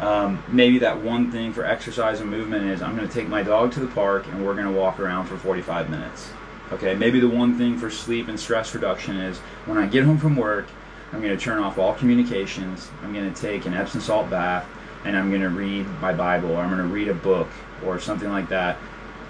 um, 0.00 0.42
maybe 0.48 0.80
that 0.80 1.00
one 1.00 1.30
thing 1.30 1.52
for 1.52 1.64
exercise 1.64 2.20
and 2.20 2.28
movement 2.28 2.64
is 2.64 2.82
I'm 2.82 2.96
going 2.96 3.06
to 3.06 3.14
take 3.14 3.28
my 3.28 3.44
dog 3.44 3.70
to 3.74 3.80
the 3.80 3.86
park 3.86 4.26
and 4.26 4.44
we're 4.44 4.54
going 4.54 4.66
to 4.66 4.72
walk 4.72 4.98
around 4.98 5.26
for 5.26 5.36
45 5.36 5.88
minutes. 5.88 6.32
Okay, 6.72 6.94
maybe 6.94 7.18
the 7.18 7.28
one 7.28 7.58
thing 7.58 7.76
for 7.76 7.90
sleep 7.90 8.28
and 8.28 8.38
stress 8.38 8.74
reduction 8.74 9.16
is 9.16 9.38
when 9.66 9.76
I 9.76 9.86
get 9.86 10.04
home 10.04 10.18
from 10.18 10.36
work, 10.36 10.68
I'm 11.12 11.20
going 11.20 11.36
to 11.36 11.42
turn 11.42 11.58
off 11.58 11.78
all 11.78 11.94
communications. 11.94 12.88
I'm 13.02 13.12
going 13.12 13.32
to 13.32 13.40
take 13.40 13.66
an 13.66 13.74
Epsom 13.74 14.00
salt 14.00 14.30
bath 14.30 14.66
and 15.04 15.16
I'm 15.16 15.30
going 15.30 15.42
to 15.42 15.48
read 15.48 15.86
my 16.00 16.12
Bible 16.12 16.52
or 16.52 16.58
I'm 16.58 16.70
going 16.70 16.82
to 16.82 16.94
read 16.94 17.08
a 17.08 17.14
book 17.14 17.48
or 17.84 17.98
something 17.98 18.28
like 18.28 18.48
that. 18.50 18.78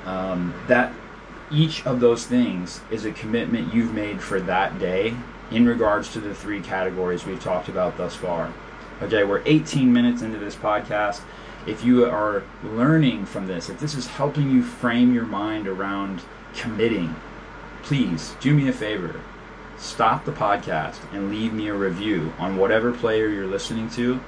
Um, 0.04 0.54
that 0.66 0.92
each 1.50 1.86
of 1.86 2.00
those 2.00 2.26
things 2.26 2.80
is 2.90 3.04
a 3.04 3.12
commitment 3.12 3.72
you've 3.72 3.94
made 3.94 4.20
for 4.20 4.40
that 4.40 4.78
day 4.78 5.14
in 5.50 5.66
regards 5.66 6.12
to 6.12 6.20
the 6.20 6.34
three 6.34 6.60
categories 6.60 7.24
we've 7.24 7.42
talked 7.42 7.68
about 7.68 7.96
thus 7.96 8.14
far. 8.14 8.52
Okay, 9.02 9.24
we're 9.24 9.42
18 9.46 9.92
minutes 9.92 10.22
into 10.22 10.38
this 10.38 10.54
podcast. 10.54 11.22
If 11.66 11.84
you 11.84 12.04
are 12.04 12.42
learning 12.62 13.26
from 13.26 13.46
this, 13.46 13.68
if 13.68 13.80
this 13.80 13.94
is 13.94 14.06
helping 14.06 14.50
you 14.50 14.62
frame 14.62 15.14
your 15.14 15.26
mind 15.26 15.66
around 15.66 16.22
committing, 16.54 17.14
please 17.82 18.34
do 18.40 18.54
me 18.54 18.68
a 18.68 18.72
favor. 18.72 19.20
Stop 19.78 20.24
the 20.24 20.32
podcast 20.32 20.98
and 21.12 21.30
leave 21.30 21.52
me 21.52 21.68
a 21.68 21.74
review 21.74 22.32
on 22.38 22.56
whatever 22.56 22.92
player 22.92 23.28
you're 23.28 23.46
listening 23.46 23.88
to, 23.90 24.20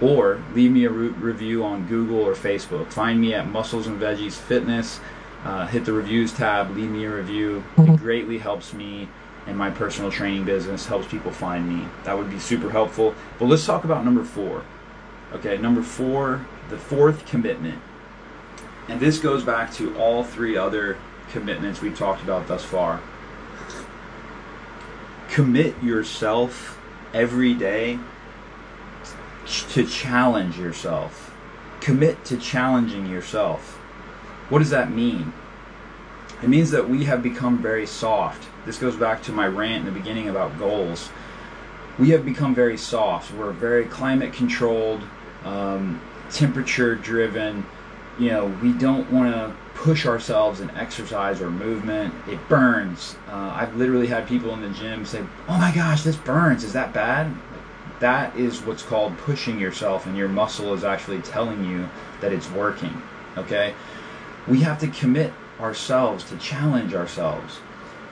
or 0.00 0.42
leave 0.54 0.72
me 0.72 0.84
a 0.84 0.90
re- 0.90 1.08
review 1.08 1.64
on 1.64 1.86
Google 1.86 2.18
or 2.18 2.34
Facebook. 2.34 2.92
Find 2.92 3.20
me 3.20 3.34
at 3.34 3.48
Muscles 3.48 3.86
and 3.86 4.00
Veggies 4.00 4.34
Fitness 4.34 5.00
uh, 5.44 5.66
hit 5.66 5.84
the 5.84 5.92
reviews 5.92 6.32
tab, 6.32 6.74
leave 6.76 6.90
me 6.90 7.04
a 7.04 7.14
review. 7.14 7.62
Mm-hmm. 7.76 7.94
It 7.94 7.96
greatly 7.98 8.38
helps 8.38 8.72
me 8.72 9.08
in 9.46 9.56
my 9.56 9.70
personal 9.70 10.10
training 10.10 10.44
business, 10.44 10.86
helps 10.86 11.06
people 11.08 11.30
find 11.30 11.68
me. 11.68 11.86
That 12.04 12.18
would 12.18 12.30
be 12.30 12.38
super 12.38 12.70
helpful. 12.70 13.14
But 13.38 13.46
let's 13.46 13.64
talk 13.64 13.84
about 13.84 14.04
number 14.04 14.24
four. 14.24 14.64
Okay, 15.32 15.56
number 15.58 15.82
four, 15.82 16.44
the 16.70 16.78
fourth 16.78 17.24
commitment. 17.26 17.80
And 18.88 19.00
this 19.00 19.18
goes 19.18 19.44
back 19.44 19.72
to 19.74 19.96
all 19.98 20.24
three 20.24 20.56
other 20.56 20.98
commitments 21.30 21.80
we've 21.80 21.96
talked 21.96 22.22
about 22.22 22.48
thus 22.48 22.64
far. 22.64 23.00
Commit 25.28 25.82
yourself 25.82 26.80
every 27.12 27.54
day 27.54 27.98
to 29.70 29.86
challenge 29.86 30.58
yourself. 30.58 31.34
Commit 31.80 32.24
to 32.26 32.36
challenging 32.36 33.06
yourself 33.06 33.78
what 34.48 34.60
does 34.60 34.70
that 34.70 34.90
mean? 34.90 35.32
It 36.42 36.48
means 36.48 36.70
that 36.70 36.88
we 36.88 37.04
have 37.04 37.22
become 37.22 37.60
very 37.60 37.86
soft. 37.86 38.48
This 38.64 38.78
goes 38.78 38.96
back 38.96 39.22
to 39.24 39.32
my 39.32 39.46
rant 39.46 39.86
in 39.86 39.92
the 39.92 39.98
beginning 39.98 40.28
about 40.28 40.58
goals. 40.58 41.10
We 41.98 42.10
have 42.10 42.24
become 42.24 42.54
very 42.54 42.78
soft. 42.78 43.32
We're 43.32 43.52
very 43.52 43.84
climate 43.84 44.32
controlled, 44.32 45.02
um, 45.44 46.00
temperature 46.30 46.94
driven. 46.94 47.66
You 48.18 48.30
know, 48.30 48.46
we 48.62 48.72
don't 48.72 49.10
want 49.12 49.34
to 49.34 49.54
push 49.78 50.06
ourselves 50.06 50.60
in 50.60 50.70
exercise 50.70 51.40
or 51.40 51.50
movement. 51.50 52.12
It 52.28 52.48
burns. 52.48 53.14
Uh, 53.28 53.52
I've 53.54 53.76
literally 53.76 54.08
had 54.08 54.26
people 54.26 54.52
in 54.52 54.60
the 54.60 54.70
gym 54.70 55.04
say, 55.06 55.22
"Oh 55.48 55.56
my 55.56 55.72
gosh, 55.72 56.02
this 56.02 56.16
burns. 56.16 56.64
Is 56.64 56.72
that 56.72 56.92
bad?" 56.92 57.32
That 58.00 58.34
is 58.36 58.60
what's 58.62 58.82
called 58.82 59.16
pushing 59.18 59.58
yourself, 59.58 60.06
and 60.06 60.16
your 60.16 60.28
muscle 60.28 60.74
is 60.74 60.84
actually 60.84 61.20
telling 61.20 61.64
you 61.64 61.88
that 62.20 62.32
it's 62.32 62.50
working. 62.50 63.02
Okay, 63.36 63.74
we 64.48 64.60
have 64.60 64.80
to 64.80 64.88
commit 64.88 65.32
ourselves 65.60 66.24
to 66.24 66.36
challenge 66.38 66.94
ourselves. 66.94 67.60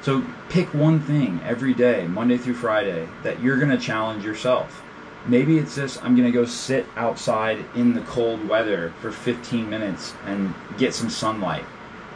So 0.02 0.24
pick 0.48 0.72
one 0.72 1.00
thing 1.00 1.40
every 1.44 1.74
day, 1.74 2.06
Monday 2.06 2.38
through 2.38 2.54
Friday, 2.54 3.08
that 3.24 3.40
you're 3.40 3.58
going 3.58 3.76
to 3.76 3.78
challenge 3.78 4.24
yourself. 4.24 4.84
Maybe 5.28 5.58
it's 5.58 5.74
this 5.74 5.98
I'm 6.02 6.16
to 6.16 6.30
go 6.30 6.44
sit 6.44 6.86
outside 6.96 7.64
in 7.74 7.94
the 7.94 8.02
cold 8.02 8.48
weather 8.48 8.92
for 9.00 9.10
15 9.10 9.68
minutes 9.68 10.14
and 10.24 10.54
get 10.78 10.94
some 10.94 11.10
sunlight. 11.10 11.64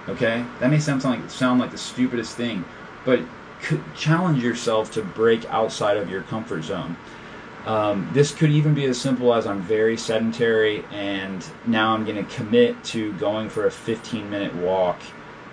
Okay? 0.09 0.44
That 0.61 0.70
may 0.70 0.79
sound 0.79 1.05
like 1.05 1.29
sound 1.31 1.61
like 1.61 1.73
the 1.73 1.79
stupidest 1.79 2.37
thing, 2.37 2.64
but 3.05 3.20
challenge 3.96 4.42
yourself 4.42 4.92
to 4.92 5.03
break 5.03 5.44
outside 5.46 5.96
of 5.96 6.11
your 6.11 6.23
comfort 6.23 6.62
zone. 6.62 6.96
Um, 7.66 8.09
this 8.14 8.33
could 8.33 8.51
even 8.51 8.75
be 8.75 8.87
as 8.87 8.99
simple 8.99 9.35
as 9.35 9.46
I'm 9.46 9.61
very 9.61 9.96
sedentary 9.96 10.85
and 10.90 11.44
now 11.66 11.94
I'm 11.94 12.07
going 12.07 12.25
to 12.25 12.35
commit 12.35 12.83
to 12.85 13.12
going 13.14 13.51
for 13.51 13.66
a 13.66 13.70
15 13.70 14.31
minute 14.31 14.55
walk 14.55 14.99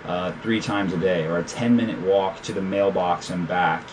uh, 0.06 0.32
three 0.42 0.60
times 0.60 0.94
a 0.94 0.96
day 0.96 1.26
or 1.26 1.38
a 1.38 1.44
10 1.44 1.76
minute 1.76 2.00
walk 2.00 2.40
to 2.42 2.52
the 2.54 2.62
mailbox 2.62 3.28
and 3.28 3.46
back 3.46 3.84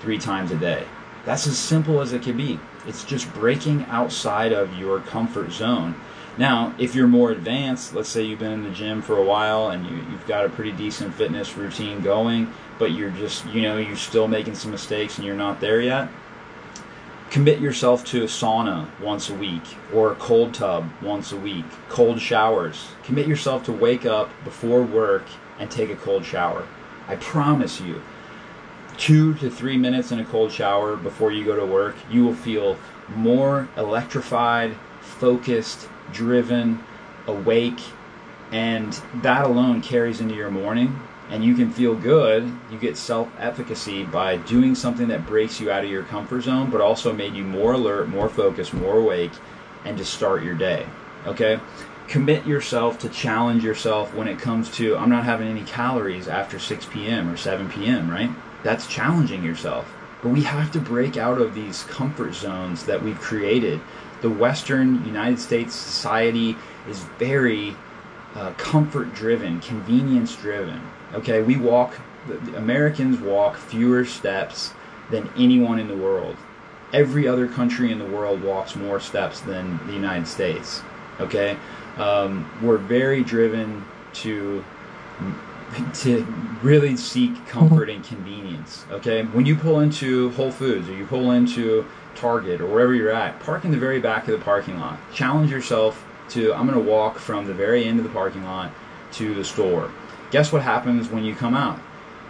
three 0.00 0.18
times 0.18 0.50
a 0.50 0.56
day. 0.56 0.84
That's 1.24 1.46
as 1.46 1.56
simple 1.56 2.00
as 2.00 2.12
it 2.12 2.22
can 2.22 2.36
be. 2.36 2.58
It's 2.86 3.04
just 3.04 3.32
breaking 3.34 3.84
outside 3.84 4.52
of 4.52 4.76
your 4.78 5.00
comfort 5.00 5.52
zone. 5.52 5.94
Now, 6.38 6.74
if 6.78 6.94
you're 6.94 7.06
more 7.06 7.30
advanced, 7.30 7.94
let's 7.94 8.08
say 8.08 8.22
you've 8.22 8.38
been 8.38 8.52
in 8.52 8.64
the 8.64 8.70
gym 8.70 9.02
for 9.02 9.18
a 9.18 9.24
while 9.24 9.68
and 9.68 9.86
you, 9.86 9.96
have 9.96 10.26
got 10.26 10.46
a 10.46 10.48
pretty 10.48 10.72
decent 10.72 11.14
fitness 11.14 11.56
routine 11.56 12.00
going, 12.00 12.52
but 12.78 12.92
you're 12.92 13.10
just, 13.10 13.44
you 13.46 13.62
know, 13.62 13.76
you're 13.76 13.96
still 13.96 14.26
making 14.28 14.54
some 14.54 14.70
mistakes 14.70 15.18
and 15.18 15.26
you're 15.26 15.36
not 15.36 15.60
there 15.60 15.80
yet, 15.80 16.08
commit 17.30 17.60
yourself 17.60 18.04
to 18.06 18.22
a 18.22 18.26
sauna 18.26 18.88
once 18.98 19.28
a 19.28 19.34
week 19.34 19.62
or 19.92 20.12
a 20.12 20.16
cold 20.16 20.54
tub 20.54 20.90
once 21.02 21.32
a 21.32 21.36
week, 21.36 21.66
cold 21.90 22.18
showers. 22.18 22.88
Commit 23.04 23.26
yourself 23.26 23.64
to 23.64 23.72
wake 23.72 24.06
up 24.06 24.30
before 24.42 24.82
work 24.82 25.24
and 25.58 25.70
take 25.70 25.90
a 25.90 25.96
cold 25.96 26.24
shower. 26.24 26.66
I 27.08 27.16
promise 27.16 27.80
you, 27.80 28.02
two 28.96 29.34
to 29.34 29.50
three 29.50 29.76
minutes 29.76 30.12
in 30.12 30.20
a 30.20 30.24
cold 30.24 30.52
shower 30.52 30.96
before 30.96 31.32
you 31.32 31.44
go 31.44 31.56
to 31.56 31.66
work, 31.66 31.96
you 32.10 32.24
will 32.24 32.34
feel 32.34 32.76
more 33.14 33.68
electrified, 33.76 34.74
focused, 35.00 35.88
driven, 36.12 36.82
awake, 37.26 37.80
and 38.50 38.92
that 39.22 39.44
alone 39.44 39.80
carries 39.80 40.20
into 40.20 40.34
your 40.34 40.50
morning 40.50 41.00
and 41.32 41.42
you 41.42 41.54
can 41.54 41.70
feel 41.70 41.94
good. 41.94 42.44
You 42.70 42.78
get 42.78 42.96
self 42.96 43.28
efficacy 43.38 44.04
by 44.04 44.36
doing 44.36 44.74
something 44.74 45.08
that 45.08 45.26
breaks 45.26 45.60
you 45.60 45.70
out 45.70 45.82
of 45.82 45.90
your 45.90 46.02
comfort 46.02 46.42
zone, 46.42 46.70
but 46.70 46.82
also 46.82 47.12
made 47.12 47.34
you 47.34 47.42
more 47.42 47.72
alert, 47.72 48.08
more 48.08 48.28
focused, 48.28 48.74
more 48.74 48.98
awake, 48.98 49.32
and 49.86 49.96
to 49.96 50.04
start 50.04 50.42
your 50.42 50.54
day. 50.54 50.86
Okay? 51.26 51.58
Commit 52.06 52.46
yourself 52.46 52.98
to 52.98 53.08
challenge 53.08 53.64
yourself 53.64 54.12
when 54.14 54.28
it 54.28 54.38
comes 54.38 54.70
to, 54.72 54.94
I'm 54.96 55.08
not 55.08 55.24
having 55.24 55.48
any 55.48 55.62
calories 55.62 56.28
after 56.28 56.58
6 56.58 56.86
p.m. 56.90 57.30
or 57.30 57.38
7 57.38 57.70
p.m., 57.70 58.10
right? 58.10 58.30
That's 58.62 58.86
challenging 58.86 59.42
yourself. 59.42 59.92
But 60.22 60.30
we 60.30 60.42
have 60.42 60.70
to 60.72 60.80
break 60.80 61.16
out 61.16 61.40
of 61.40 61.54
these 61.54 61.82
comfort 61.84 62.34
zones 62.34 62.84
that 62.84 63.02
we've 63.02 63.18
created. 63.18 63.80
The 64.20 64.30
Western 64.30 65.04
United 65.04 65.40
States 65.40 65.74
society 65.74 66.56
is 66.88 67.00
very 67.18 67.76
uh, 68.34 68.52
comfort 68.52 69.14
driven, 69.14 69.60
convenience 69.60 70.36
driven. 70.36 70.80
Okay, 71.12 71.42
we 71.42 71.56
walk, 71.56 71.98
Americans 72.54 73.18
walk 73.18 73.56
fewer 73.56 74.04
steps 74.04 74.72
than 75.10 75.28
anyone 75.36 75.78
in 75.78 75.88
the 75.88 75.96
world. 75.96 76.36
Every 76.92 77.26
other 77.26 77.48
country 77.48 77.90
in 77.90 77.98
the 77.98 78.06
world 78.06 78.42
walks 78.42 78.76
more 78.76 79.00
steps 79.00 79.40
than 79.40 79.84
the 79.86 79.92
United 79.92 80.28
States. 80.28 80.82
Okay, 81.20 81.56
um, 81.96 82.48
we're 82.62 82.78
very 82.78 83.24
driven 83.24 83.84
to 84.14 84.64
to 85.94 86.22
really 86.62 86.96
seek 86.96 87.46
comfort 87.46 87.88
and 87.88 88.04
convenience. 88.04 88.84
Okay, 88.90 89.24
when 89.24 89.46
you 89.46 89.56
pull 89.56 89.80
into 89.80 90.30
Whole 90.30 90.52
Foods 90.52 90.88
or 90.88 90.94
you 90.94 91.06
pull 91.06 91.32
into 91.32 91.86
Target 92.14 92.60
or 92.60 92.66
wherever 92.66 92.94
you're 92.94 93.10
at, 93.10 93.40
park 93.40 93.64
in 93.64 93.70
the 93.70 93.78
very 93.78 94.00
back 94.00 94.28
of 94.28 94.38
the 94.38 94.44
parking 94.44 94.78
lot. 94.78 94.98
Challenge 95.12 95.50
yourself 95.50 96.04
to 96.30 96.54
I'm 96.54 96.66
going 96.66 96.82
to 96.82 96.90
walk 96.90 97.18
from 97.18 97.46
the 97.46 97.54
very 97.54 97.84
end 97.84 97.98
of 97.98 98.04
the 98.04 98.10
parking 98.10 98.44
lot 98.44 98.70
to 99.12 99.34
the 99.34 99.44
store 99.44 99.90
Guess 100.32 100.50
what 100.50 100.62
happens 100.62 101.10
when 101.10 101.24
you 101.24 101.34
come 101.34 101.54
out? 101.54 101.78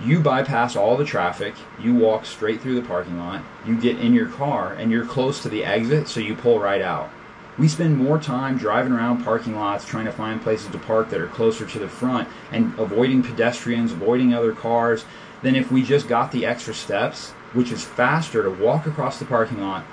You 0.00 0.18
bypass 0.18 0.74
all 0.74 0.96
the 0.96 1.05
traffic, 1.05 1.55
you 1.78 1.94
walk 1.94 2.26
straight 2.26 2.61
through 2.61 2.74
the 2.74 2.87
parking 2.88 3.16
lot, 3.16 3.42
you 3.64 3.81
get 3.81 4.00
in 4.00 4.12
your 4.12 4.26
car, 4.26 4.72
and 4.72 4.90
you're 4.90 5.07
close 5.07 5.40
to 5.42 5.48
the 5.48 5.64
exit, 5.64 6.09
so 6.09 6.18
you 6.18 6.35
pull 6.35 6.59
right 6.59 6.83
out. 6.83 7.11
We 7.58 7.68
spend 7.68 7.98
more 7.98 8.18
time 8.18 8.56
driving 8.56 8.92
around 8.92 9.24
parking 9.24 9.56
lots 9.56 9.84
trying 9.84 10.06
to 10.06 10.12
find 10.12 10.40
places 10.40 10.68
to 10.68 10.78
park 10.78 11.10
that 11.10 11.20
are 11.20 11.28
closer 11.28 11.66
to 11.66 11.78
the 11.78 11.88
front 11.88 12.28
and 12.50 12.78
avoiding 12.78 13.22
pedestrians, 13.22 13.92
avoiding 13.92 14.32
other 14.32 14.52
cars, 14.52 15.04
than 15.42 15.54
if 15.54 15.70
we 15.70 15.82
just 15.82 16.08
got 16.08 16.32
the 16.32 16.46
extra 16.46 16.72
steps, 16.72 17.30
which 17.52 17.70
is 17.70 17.84
faster 17.84 18.42
to 18.42 18.50
walk 18.50 18.86
across 18.86 19.18
the 19.18 19.24
parking 19.24 19.60
lot 19.60 19.84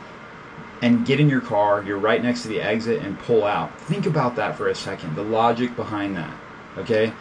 and 0.81 1.05
get 1.05 1.19
in 1.19 1.27
your 1.27 1.41
car, 1.41 1.83
you're 1.83 1.97
right 1.97 2.23
next 2.23 2.43
to 2.43 2.47
the 2.47 2.61
exit, 2.61 3.03
and 3.03 3.19
pull 3.19 3.43
out. 3.43 3.77
Think 3.81 4.05
about 4.05 4.37
that 4.37 4.55
for 4.55 4.69
a 4.69 4.75
second, 4.75 5.15
the 5.15 5.23
logic 5.23 5.75
behind 5.75 6.15
that. 6.15 6.33
Okay? 6.77 7.11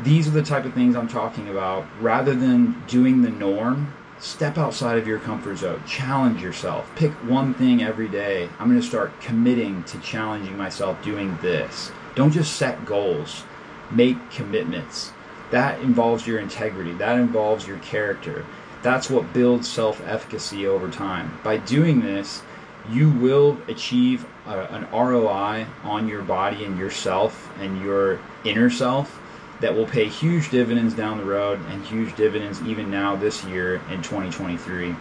these 0.00 0.26
are 0.26 0.32
the 0.32 0.42
type 0.42 0.64
of 0.64 0.74
things 0.74 0.96
I'm 0.96 1.08
talking 1.08 1.48
about. 1.48 1.86
Rather 2.00 2.34
than 2.34 2.82
doing 2.86 3.22
the 3.22 3.30
norm, 3.30 3.92
step 4.22 4.56
outside 4.56 4.98
of 4.98 5.06
your 5.06 5.18
comfort 5.18 5.56
zone. 5.56 5.82
Challenge 5.86 6.40
yourself. 6.40 6.88
Pick 6.94 7.10
one 7.28 7.52
thing 7.54 7.82
every 7.82 8.08
day. 8.08 8.48
I'm 8.58 8.68
going 8.68 8.80
to 8.80 8.86
start 8.86 9.20
committing 9.20 9.82
to 9.84 9.98
challenging 9.98 10.56
myself 10.56 11.02
doing 11.02 11.36
this. 11.42 11.90
Don't 12.14 12.30
just 12.30 12.56
set 12.56 12.86
goals, 12.86 13.42
make 13.90 14.30
commitments. 14.30 15.12
That 15.50 15.80
involves 15.80 16.26
your 16.26 16.38
integrity, 16.38 16.92
that 16.94 17.18
involves 17.18 17.66
your 17.66 17.78
character. 17.78 18.46
That's 18.82 19.10
what 19.10 19.32
builds 19.32 19.68
self 19.68 20.00
efficacy 20.06 20.66
over 20.66 20.88
time. 20.88 21.38
By 21.42 21.58
doing 21.58 22.00
this, 22.00 22.42
you 22.90 23.10
will 23.10 23.58
achieve 23.68 24.24
a, 24.46 24.60
an 24.72 24.88
ROI 24.92 25.66
on 25.82 26.08
your 26.08 26.22
body 26.22 26.64
and 26.64 26.78
yourself 26.78 27.50
and 27.58 27.80
your 27.82 28.20
inner 28.44 28.70
self 28.70 29.20
that 29.62 29.74
will 29.74 29.86
pay 29.86 30.08
huge 30.08 30.50
dividends 30.50 30.92
down 30.92 31.16
the 31.16 31.24
road 31.24 31.58
and 31.70 31.84
huge 31.86 32.14
dividends 32.16 32.60
even 32.62 32.90
now 32.90 33.16
this 33.16 33.44
year 33.44 33.76
in 33.90 34.02
2023. 34.02 34.94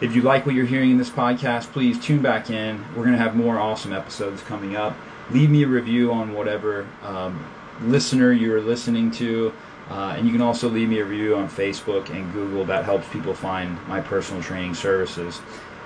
If 0.00 0.14
you 0.16 0.22
like 0.22 0.46
what 0.46 0.54
you're 0.54 0.66
hearing 0.66 0.92
in 0.92 0.98
this 0.98 1.10
podcast, 1.10 1.72
please 1.72 2.00
tune 2.00 2.22
back 2.22 2.48
in. 2.48 2.82
We're 2.96 3.04
going 3.04 3.16
to 3.16 3.22
have 3.22 3.36
more 3.36 3.58
awesome 3.58 3.92
episodes 3.92 4.40
coming 4.42 4.76
up. 4.76 4.96
Leave 5.30 5.50
me 5.50 5.64
a 5.64 5.68
review 5.68 6.12
on 6.12 6.32
whatever 6.32 6.88
um, 7.02 7.44
listener 7.82 8.32
you're 8.32 8.60
listening 8.60 9.10
to. 9.12 9.52
Uh, 9.90 10.14
and 10.16 10.26
you 10.26 10.32
can 10.32 10.40
also 10.40 10.68
leave 10.68 10.88
me 10.88 11.00
a 11.00 11.04
review 11.04 11.36
on 11.36 11.48
Facebook 11.48 12.08
and 12.10 12.32
Google. 12.32 12.64
That 12.64 12.84
helps 12.84 13.08
people 13.08 13.34
find 13.34 13.76
my 13.88 14.00
personal 14.00 14.42
training 14.42 14.74
services. 14.74 15.40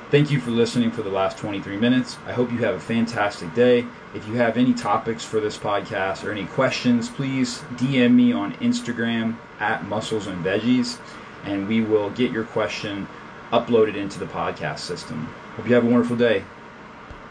Thank 0.08 0.30
you 0.30 0.38
for 0.38 0.52
listening 0.52 0.92
for 0.92 1.02
the 1.02 1.10
last 1.10 1.36
23 1.36 1.78
minutes. 1.78 2.16
I 2.26 2.32
hope 2.32 2.52
you 2.52 2.58
have 2.58 2.76
a 2.76 2.80
fantastic 2.80 3.52
day. 3.54 3.84
If 4.14 4.28
you 4.28 4.34
have 4.34 4.56
any 4.56 4.72
topics 4.72 5.24
for 5.24 5.40
this 5.40 5.58
podcast 5.58 6.24
or 6.24 6.30
any 6.30 6.46
questions, 6.46 7.08
please 7.08 7.58
DM 7.74 8.14
me 8.14 8.32
on 8.32 8.54
Instagram 8.58 9.36
at 9.58 9.84
Muscles 9.84 10.28
and 10.28 10.44
Veggies, 10.44 11.00
and 11.44 11.66
we 11.66 11.80
will 11.80 12.10
get 12.10 12.30
your 12.30 12.44
question 12.44 13.08
uploaded 13.50 13.96
into 13.96 14.20
the 14.20 14.26
podcast 14.26 14.78
system. 14.78 15.26
Hope 15.56 15.68
you 15.68 15.74
have 15.74 15.84
a 15.84 15.90
wonderful 15.90 16.16
day. 16.16 16.44